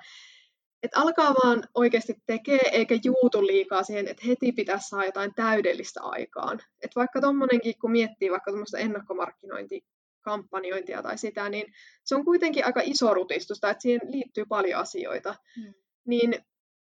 että 0.84 1.00
alkaa 1.00 1.34
vaan 1.34 1.64
oikeasti 1.76 2.16
tekee 2.26 2.60
eikä 2.72 2.96
juutu 3.04 3.48
liikaa 3.48 3.84
siihen, 3.84 4.08
että 4.08 4.24
heti 4.28 4.52
pitäisi 4.52 4.88
saada 4.88 5.06
jotain 5.06 5.34
täydellistä 5.36 6.02
aikaan. 6.02 6.60
Että 6.82 6.96
vaikka 7.00 7.22
tuommoinenkin, 7.22 7.74
kun 7.82 7.92
miettii 7.92 8.32
vaikka 8.32 8.52
tuommoista 8.52 8.78
ennakkomarkkinointia, 8.78 9.82
kampanjointia 10.24 11.04
tai 11.04 11.18
sitä, 11.18 11.50
niin 11.50 11.74
se 12.04 12.16
on 12.16 12.26
kuitenkin 12.26 12.66
aika 12.66 12.82
iso 12.84 13.14
rutistusta, 13.14 13.70
että 13.70 13.82
siihen 13.82 14.02
liittyy 14.12 14.46
paljon 14.46 14.80
asioita. 14.80 15.36
Hmm. 15.56 15.74
Niin 16.06 16.36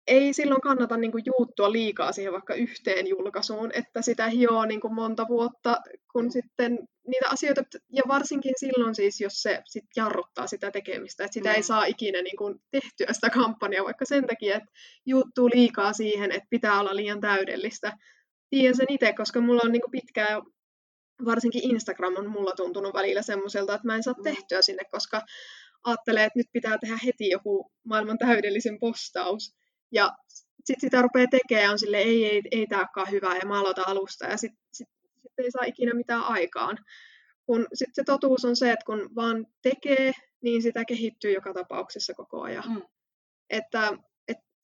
ei 0.10 0.34
silloin 0.34 0.62
kannata 0.62 0.98
niin 0.98 1.12
kuin, 1.12 1.24
juuttua 1.26 1.72
liikaa 1.72 2.12
siihen 2.12 2.34
vaikka 2.34 2.54
yhteen 2.54 3.08
julkaisuun, 3.08 3.72
että 3.74 4.02
sitä 4.02 4.28
hioo 4.28 4.66
niin 4.66 4.82
kuin, 4.82 4.94
monta 4.94 5.28
vuotta, 5.28 5.78
kun 6.14 6.32
sitten 6.32 6.80
niitä 7.08 7.30
asioita, 7.30 7.64
ja 7.90 8.04
varsinkin 8.08 8.54
silloin 8.58 8.96
siis, 8.96 9.22
jos 9.22 9.42
se 9.42 9.62
sit 9.66 9.86
jarruttaa 9.96 10.48
sitä 10.48 10.72
tekemistä, 10.72 11.24
että 11.24 11.34
sitä 11.34 11.50
mm. 11.50 11.56
ei 11.56 11.64
saa 11.64 11.86
ikinä 11.86 12.22
niin 12.22 12.38
kuin, 12.38 12.62
tehtyä 12.72 13.08
sitä 13.12 13.30
kampanjaa, 13.30 13.86
vaikka 13.86 14.06
sen 14.06 14.28
takia, 14.28 14.58
että 14.58 14.70
juuttuu 15.06 15.50
liikaa 15.54 15.94
siihen, 15.94 16.32
että 16.32 16.48
pitää 16.50 16.80
olla 16.80 16.96
liian 16.96 17.22
täydellistä. 17.22 17.98
Tiedän 18.50 18.76
sen 18.76 18.88
itse, 18.90 19.14
koska 19.14 19.42
mulla 19.42 19.62
on 19.64 19.72
niin 19.72 19.82
kuin, 19.82 19.92
pitkään 19.92 20.42
varsinkin 21.26 21.72
Instagram 21.72 22.18
on 22.18 22.30
mulla 22.30 22.52
tuntunut 22.52 22.94
välillä 22.94 23.22
semmoiselta, 23.22 23.74
että 23.74 23.88
mä 23.88 23.96
en 23.96 24.04
saa 24.04 24.14
mm. 24.18 24.24
tehtyä 24.24 24.62
sinne, 24.62 24.84
koska 24.92 25.22
ajattelee, 25.84 26.26
että 26.26 26.40
nyt 26.40 26.48
pitää 26.54 26.78
tehdä 26.78 27.00
heti 27.06 27.30
joku 27.30 27.72
maailman 27.84 28.18
täydellisen 28.18 28.80
postaus. 28.80 29.56
Ja 29.92 30.12
sitten 30.66 30.82
sitä 30.82 31.02
rupeaa 31.02 31.28
tekemään 31.32 31.64
ja 31.64 31.72
on 31.72 31.80
sille 31.80 31.98
ei, 31.98 32.26
ei, 32.26 32.42
ei 32.52 32.68
tämä 32.68 32.82
olekaan 32.82 33.12
hyvä 33.12 33.36
ja 33.36 33.48
mä 33.48 33.60
aloitan 33.60 33.88
alusta 33.88 34.26
ja 34.26 34.38
sitten 34.38 34.60
sit, 34.74 34.88
sit 35.24 35.34
ei 35.38 35.52
saa 35.52 35.66
ikinä 35.66 35.94
mitään 35.94 36.24
aikaan. 36.24 36.78
Kun 37.46 37.68
sitten 37.74 37.96
se 37.96 38.04
totuus 38.04 38.46
on 38.46 38.56
se, 38.56 38.72
että 38.72 38.86
kun 38.86 39.16
vaan 39.16 39.48
tekee, 39.62 40.12
niin 40.42 40.62
sitä 40.62 40.86
kehittyy 40.86 41.32
joka 41.32 41.54
tapauksessa 41.54 42.14
koko 42.14 42.42
ajan. 42.42 42.70
Mm. 42.70 42.82
Että 43.50 43.94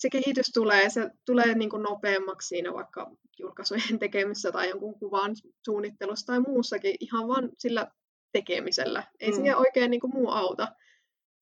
se 0.05 0.09
kehitys 0.09 0.51
tulee, 0.53 0.89
se 0.89 1.11
tulee 1.25 1.55
niin 1.55 1.69
kuin 1.69 1.83
nopeammaksi 1.83 2.47
siinä 2.47 2.73
vaikka 2.73 3.11
julkaisujen 3.39 3.99
tekemisessä 3.99 4.51
tai 4.51 4.69
jonkun 4.69 4.99
kuvan 4.99 5.35
suunnittelussa 5.65 6.25
tai 6.25 6.39
muussakin 6.39 6.95
ihan 6.99 7.27
vain 7.27 7.49
sillä 7.59 7.87
tekemisellä. 8.31 9.03
Ei 9.19 9.29
mm. 9.29 9.35
siihen 9.35 9.57
oikein 9.57 9.91
niin 9.91 10.01
kuin 10.01 10.13
muu 10.13 10.29
auta. 10.29 10.67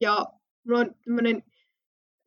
Ja 0.02 0.26
mulla 0.68 0.80
on 0.80 0.96
tämmöinen 1.06 1.44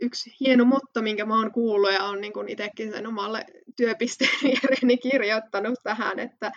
yksi 0.01 0.31
hieno 0.41 0.65
motto, 0.65 1.03
minkä 1.03 1.25
mä 1.25 1.39
oon 1.39 1.53
kuullut 1.53 1.93
ja 1.93 2.05
on 2.05 2.21
niin 2.21 2.49
itsekin 2.49 2.93
sen 2.93 3.07
omalle 3.07 3.47
työpisteeni 3.77 4.97
kirjoittanut 5.03 5.79
tähän, 5.83 6.19
että 6.19 6.53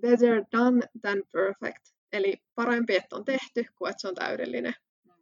better 0.00 0.44
done 0.52 0.80
than 1.00 1.22
perfect. 1.32 1.82
Eli 2.12 2.36
parempi, 2.54 2.96
että 2.96 3.16
on 3.16 3.24
tehty, 3.24 3.64
kuin 3.78 3.90
että 3.90 4.00
se 4.00 4.08
on 4.08 4.14
täydellinen. 4.14 4.74
Mm. 5.04 5.12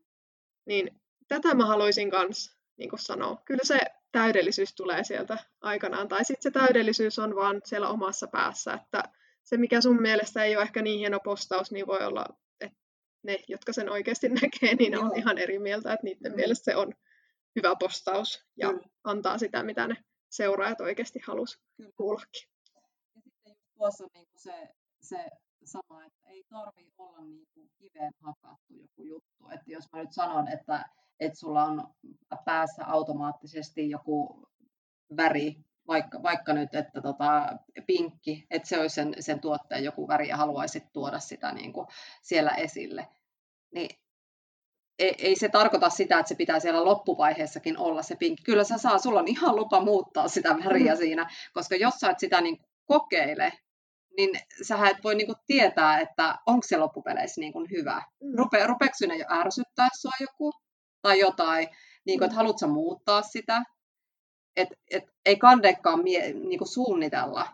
Niin 0.66 1.00
tätä 1.28 1.54
mä 1.54 1.66
haluaisin 1.66 2.10
kanssa 2.10 2.57
niin 2.78 2.90
kuin 2.90 3.00
sanoo. 3.00 3.38
Kyllä 3.44 3.64
se 3.64 3.78
täydellisyys 4.12 4.74
tulee 4.74 5.04
sieltä 5.04 5.38
aikanaan, 5.60 6.08
tai 6.08 6.24
sitten 6.24 6.42
se 6.42 6.50
täydellisyys 6.50 7.18
on 7.18 7.36
vaan 7.36 7.60
siellä 7.64 7.88
omassa 7.88 8.26
päässä, 8.26 8.72
että 8.74 9.02
se 9.44 9.56
mikä 9.56 9.80
sun 9.80 10.02
mielestä 10.02 10.44
ei 10.44 10.56
ole 10.56 10.62
ehkä 10.62 10.82
niin 10.82 10.98
hieno 10.98 11.20
postaus, 11.20 11.72
niin 11.72 11.86
voi 11.86 12.06
olla, 12.06 12.26
että 12.60 12.78
ne, 13.22 13.38
jotka 13.48 13.72
sen 13.72 13.90
oikeasti 13.90 14.28
näkee, 14.42 14.74
niin 14.74 14.92
ne 14.92 14.98
on 14.98 15.16
ihan 15.16 15.38
eri 15.38 15.58
mieltä, 15.58 15.92
että 15.92 16.04
niiden 16.04 16.32
mm. 16.32 16.36
mielestä 16.36 16.64
se 16.64 16.76
on 16.76 16.92
hyvä 17.56 17.76
postaus 17.80 18.44
ja 18.56 18.72
mm. 18.72 18.80
antaa 19.04 19.38
sitä, 19.38 19.62
mitä 19.62 19.86
ne 19.86 19.96
seuraajat 20.28 20.80
oikeasti 20.80 21.20
halus 21.26 21.60
kuullakin. 21.96 22.48
Ja 23.14 23.20
sitten 23.22 23.50
just 23.50 23.60
tuossa 23.74 24.06
niin 24.14 24.28
se, 24.36 24.68
se 25.02 25.30
sama, 25.64 26.04
että 26.04 26.28
ei 26.28 26.44
tarvi 26.48 26.92
olla 26.98 27.24
niin 27.24 27.46
kuin 27.54 27.70
kiveen 27.78 28.12
hakattu 28.22 28.74
joku 28.74 29.02
juttu. 29.02 29.48
Että 29.48 29.70
jos 29.72 29.92
mä 29.92 29.98
nyt 29.98 30.12
sanon, 30.12 30.48
että 30.48 30.84
että 31.20 31.38
sulla 31.38 31.64
on 31.64 31.94
päässä 32.44 32.86
automaattisesti 32.86 33.90
joku 33.90 34.48
väri, 35.16 35.56
vaikka, 35.86 36.22
vaikka 36.22 36.52
nyt, 36.52 36.74
että 36.74 37.00
tota, 37.00 37.58
pinkki, 37.86 38.46
että 38.50 38.68
se 38.68 38.78
olisi 38.80 38.94
sen, 38.94 39.14
sen 39.20 39.40
tuotteen 39.40 39.84
joku 39.84 40.08
väri 40.08 40.28
ja 40.28 40.36
haluaisit 40.36 40.92
tuoda 40.92 41.18
sitä 41.18 41.52
niin 41.52 41.72
kuin 41.72 41.86
siellä 42.22 42.50
esille, 42.50 43.08
niin 43.74 43.98
ei, 44.98 45.14
ei 45.18 45.36
se 45.36 45.48
tarkoita 45.48 45.90
sitä, 45.90 46.18
että 46.18 46.28
se 46.28 46.34
pitää 46.34 46.60
siellä 46.60 46.84
loppuvaiheessakin 46.84 47.78
olla 47.78 48.02
se 48.02 48.16
pinkki. 48.16 48.44
Kyllä 48.44 48.64
sä 48.64 48.78
saa, 48.78 48.98
sulla 48.98 49.20
on 49.20 49.28
ihan 49.28 49.56
lupa 49.56 49.80
muuttaa 49.80 50.28
sitä 50.28 50.56
väriä 50.64 50.92
mm. 50.92 50.98
siinä, 50.98 51.30
koska 51.52 51.76
jos 51.76 51.94
sä 51.94 52.10
et 52.10 52.18
sitä 52.18 52.40
niin 52.40 52.58
kokeile, 52.84 53.52
niin 54.18 54.30
sä 54.62 54.88
et 54.88 54.96
voi 55.04 55.14
niin 55.14 55.26
kuin 55.26 55.38
tietää, 55.46 56.00
että 56.00 56.38
onko 56.46 56.66
se 56.66 56.76
loppupeleissä 56.76 57.40
niin 57.40 57.52
kuin 57.52 57.70
hyvä. 57.70 58.02
Mm. 58.22 58.38
Rupe, 58.38 58.66
rupeeko 58.66 58.94
sinne 58.96 59.16
jo 59.16 59.24
ärsyttää 59.30 59.88
sua 60.00 60.12
joku? 60.20 60.52
tai 61.02 61.20
jotain, 61.20 61.68
niin 62.06 62.18
kuin, 62.18 62.26
että 62.26 62.36
haluatko 62.36 62.66
muuttaa 62.66 63.22
sitä. 63.22 63.62
Et, 64.56 64.68
et, 64.90 65.04
ei 65.26 65.36
kandekaan 65.36 66.02
mie, 66.02 66.32
niin 66.32 66.58
kuin 66.58 66.68
suunnitella 66.68 67.46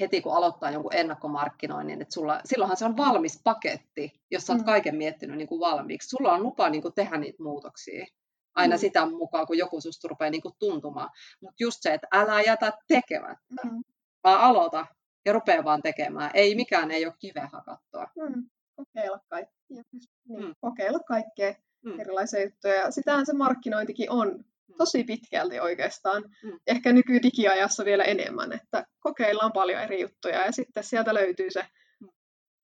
heti, 0.00 0.20
kun 0.20 0.36
aloittaa 0.36 0.70
jonkun 0.70 0.94
ennakkomarkkinoinnin, 0.94 2.02
että 2.02 2.14
sulla, 2.14 2.40
silloinhan 2.44 2.76
se 2.76 2.84
on 2.84 2.96
valmis 2.96 3.40
paketti, 3.44 4.12
jos 4.30 4.46
sä 4.46 4.52
oot 4.52 4.62
mm. 4.62 4.66
kaiken 4.66 4.96
miettinyt 4.96 5.36
niin 5.36 5.48
kuin 5.48 5.60
valmiiksi. 5.60 6.08
Sulla 6.08 6.32
on 6.32 6.42
lupa 6.42 6.68
niin 6.68 6.82
kuin 6.82 6.94
tehdä 6.94 7.16
niitä 7.16 7.42
muutoksia 7.42 8.06
aina 8.54 8.76
mm. 8.76 8.80
sitä 8.80 9.06
mukaan, 9.06 9.46
kun 9.46 9.58
joku 9.58 9.80
susta 9.80 10.08
rupeaa 10.08 10.30
niin 10.30 10.42
kuin 10.42 10.54
tuntumaan. 10.58 11.10
Mutta 11.40 11.56
just 11.60 11.78
se, 11.80 11.94
että 11.94 12.06
älä 12.12 12.40
jätä 12.40 12.72
tekemättä, 12.88 13.62
mm. 13.64 13.84
vaan 14.24 14.40
aloita 14.40 14.86
ja 15.26 15.32
rupea 15.32 15.64
vaan 15.64 15.82
tekemään. 15.82 16.30
Ei 16.34 16.54
mikään 16.54 16.90
ei 16.90 17.06
ole 17.06 17.14
kiveä 17.18 17.48
hakattua. 17.52 18.06
Mm. 18.16 18.50
Kokeilla 18.76 19.20
kaikkea. 19.28 19.56
Niin, 19.68 19.84
mm. 20.28 20.54
Kokeilla 20.60 20.98
kaikkea 20.98 21.54
mm. 21.84 22.00
erilaisia 22.00 22.44
juttuja. 22.44 22.74
Ja 22.74 22.90
sitähän 22.90 23.26
se 23.26 23.32
markkinointikin 23.32 24.10
on. 24.10 24.44
Mm. 24.68 24.76
tosi 24.78 25.04
pitkälti 25.04 25.60
oikeastaan. 25.60 26.22
Mm. 26.42 26.60
Ehkä 26.66 26.92
nykydigiajassa 26.92 27.84
vielä 27.84 28.04
enemmän, 28.04 28.52
että 28.52 28.86
kokeillaan 29.00 29.52
paljon 29.52 29.82
eri 29.82 30.00
juttuja 30.00 30.44
ja 30.44 30.52
sitten 30.52 30.84
sieltä 30.84 31.14
löytyy 31.14 31.50
se 31.50 31.66
mm. 32.00 32.08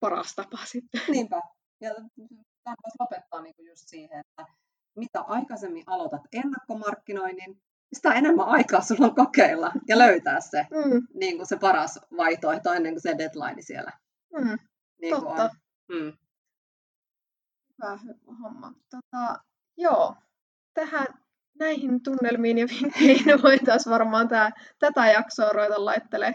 paras 0.00 0.34
tapa 0.34 0.58
sitten. 0.72 1.00
Niinpä. 1.08 1.40
Ja 1.80 1.94
tämä 2.64 2.76
lopettaa 3.00 3.42
niin 3.42 3.54
kuin 3.54 3.68
just 3.68 3.88
siihen, 3.88 4.20
että 4.20 4.52
mitä 4.96 5.20
aikaisemmin 5.20 5.84
aloitat 5.86 6.22
ennakkomarkkinoinnin, 6.32 7.62
sitä 7.92 8.12
enemmän 8.12 8.46
aikaa 8.46 8.80
sulla 8.80 9.06
on 9.06 9.14
kokeilla 9.14 9.72
ja 9.88 9.98
löytää 9.98 10.40
se, 10.40 10.66
mm. 10.70 11.06
niin 11.14 11.36
kuin 11.36 11.46
se 11.46 11.56
paras 11.56 12.00
vaihtoehto 12.16 12.72
ennen 12.72 12.92
kuin 12.92 13.02
se 13.02 13.18
deadline 13.18 13.62
siellä. 13.62 13.92
Mm. 14.38 14.58
Niin 15.00 15.14
Totta. 15.14 15.42
On. 15.42 15.50
Mm. 15.88 16.12
Hyvä 17.70 17.98
homma. 18.42 18.72
Tota, 18.90 19.42
joo, 19.76 20.16
tähän 20.74 21.06
näihin 21.58 22.02
tunnelmiin 22.02 22.58
ja 22.58 22.66
vinkkeihin 22.66 23.42
voitaisiin 23.42 23.92
varmaan 23.92 24.28
tää, 24.28 24.50
tätä 24.78 25.06
jaksoa 25.06 25.52
ruveta 25.52 25.84
laittele 25.84 26.34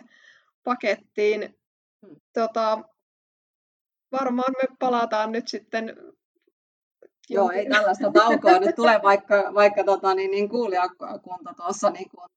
pakettiin. 0.64 1.60
Hmm. 2.08 2.16
Tota, 2.34 2.84
varmaan 4.12 4.54
me 4.62 4.76
palataan 4.80 5.32
nyt 5.32 5.48
sitten 5.48 5.98
Joo, 7.30 7.52
ei 7.52 7.70
tällaista 7.70 8.12
taukoa 8.12 8.60
nyt 8.60 8.76
tule, 8.76 9.00
vaikka, 9.04 9.52
vaikka 9.54 9.84
tota, 9.84 10.14
niin, 10.16 10.32
niin 10.32 10.50
kuulijakunta 10.50 11.54
tuossa 11.58 11.90
niin 11.90 12.10
kuin 12.10 12.30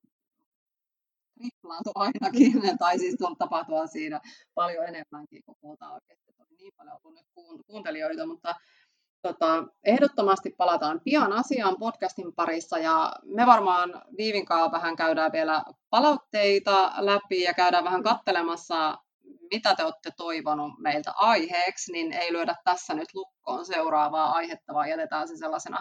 triplaantui 1.41 1.91
ainakin, 1.95 2.61
tai 2.79 2.99
siis 2.99 3.15
tapahtua 3.37 3.87
siinä 3.87 4.21
paljon 4.53 4.85
enemmänkin, 4.87 5.43
kun 5.45 5.55
puhutaan 5.61 5.93
oikeasti, 5.93 6.29
että 6.29 6.43
on 6.43 6.55
niin 6.57 6.73
paljon 6.77 6.97
ollut 7.03 7.17
nyt 7.17 7.27
kuuntelijoita, 7.67 8.25
mutta 8.25 8.55
tota, 9.21 9.63
ehdottomasti 9.83 10.49
palataan 10.57 11.01
pian 11.03 11.33
asiaan 11.33 11.75
podcastin 11.79 12.33
parissa 12.33 12.77
ja 12.77 13.13
me 13.23 13.45
varmaan 13.45 14.01
Viivinkaan 14.17 14.71
vähän 14.71 14.95
käydään 14.95 15.31
vielä 15.31 15.63
palautteita 15.89 16.93
läpi 16.97 17.41
ja 17.41 17.53
käydään 17.53 17.83
vähän 17.83 18.03
kattelemassa, 18.03 18.97
mitä 19.51 19.75
te 19.75 19.83
olette 19.83 20.11
toivonut 20.17 20.79
meiltä 20.79 21.11
aiheeksi, 21.15 21.91
niin 21.91 22.13
ei 22.13 22.33
lyödä 22.33 22.55
tässä 22.63 22.93
nyt 22.93 23.13
lukkoon 23.13 23.65
seuraavaa 23.65 24.31
aihetta, 24.31 24.73
vaan 24.73 24.89
jätetään 24.89 25.27
se 25.27 25.37
sellaisena 25.37 25.79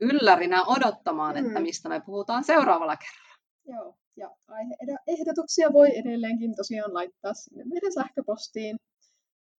yllärinä 0.00 0.64
odottamaan, 0.64 1.36
mm. 1.36 1.46
että 1.46 1.60
mistä 1.60 1.88
me 1.88 2.00
puhutaan 2.00 2.44
seuraavalla 2.44 2.96
kerralla. 2.96 3.38
Joo, 3.64 3.94
ja 4.16 4.30
aiheehdotuksia 4.48 5.72
voi 5.72 5.98
edelleenkin 5.98 6.56
tosiaan 6.56 6.94
laittaa 6.94 7.34
sinne 7.34 7.64
meidän 7.64 7.92
sähköpostiin 7.92 8.76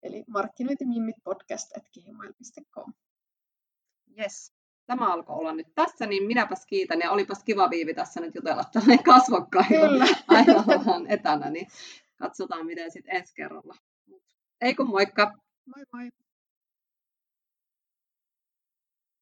eli 0.03 0.25
markkinointimimmit.podcast.gmail.com. 0.29 2.93
Yes. 4.19 4.53
Tämä 4.87 5.13
alkoi 5.13 5.37
olla 5.37 5.53
nyt 5.53 5.75
tässä, 5.75 6.07
niin 6.07 6.27
minäpäs 6.27 6.67
kiitän 6.67 7.01
ja 7.01 7.11
olipas 7.11 7.45
kiva 7.45 7.71
Viivi 7.71 7.95
tässä 7.95 8.21
nyt 8.21 8.35
jutella 8.35 8.65
tällainen 8.73 9.05
kasvokkain 9.05 9.67
aivan 10.29 11.07
etänä, 11.07 11.51
niin 11.51 11.67
katsotaan 12.19 12.67
miten 12.67 12.93
sitten 12.93 13.17
ensi 13.17 13.35
kerralla. 13.35 13.75
Ei 14.61 14.75
kun 14.75 14.89
moikka! 14.89 15.33
Moi 15.67 15.85
moi! 15.93 16.09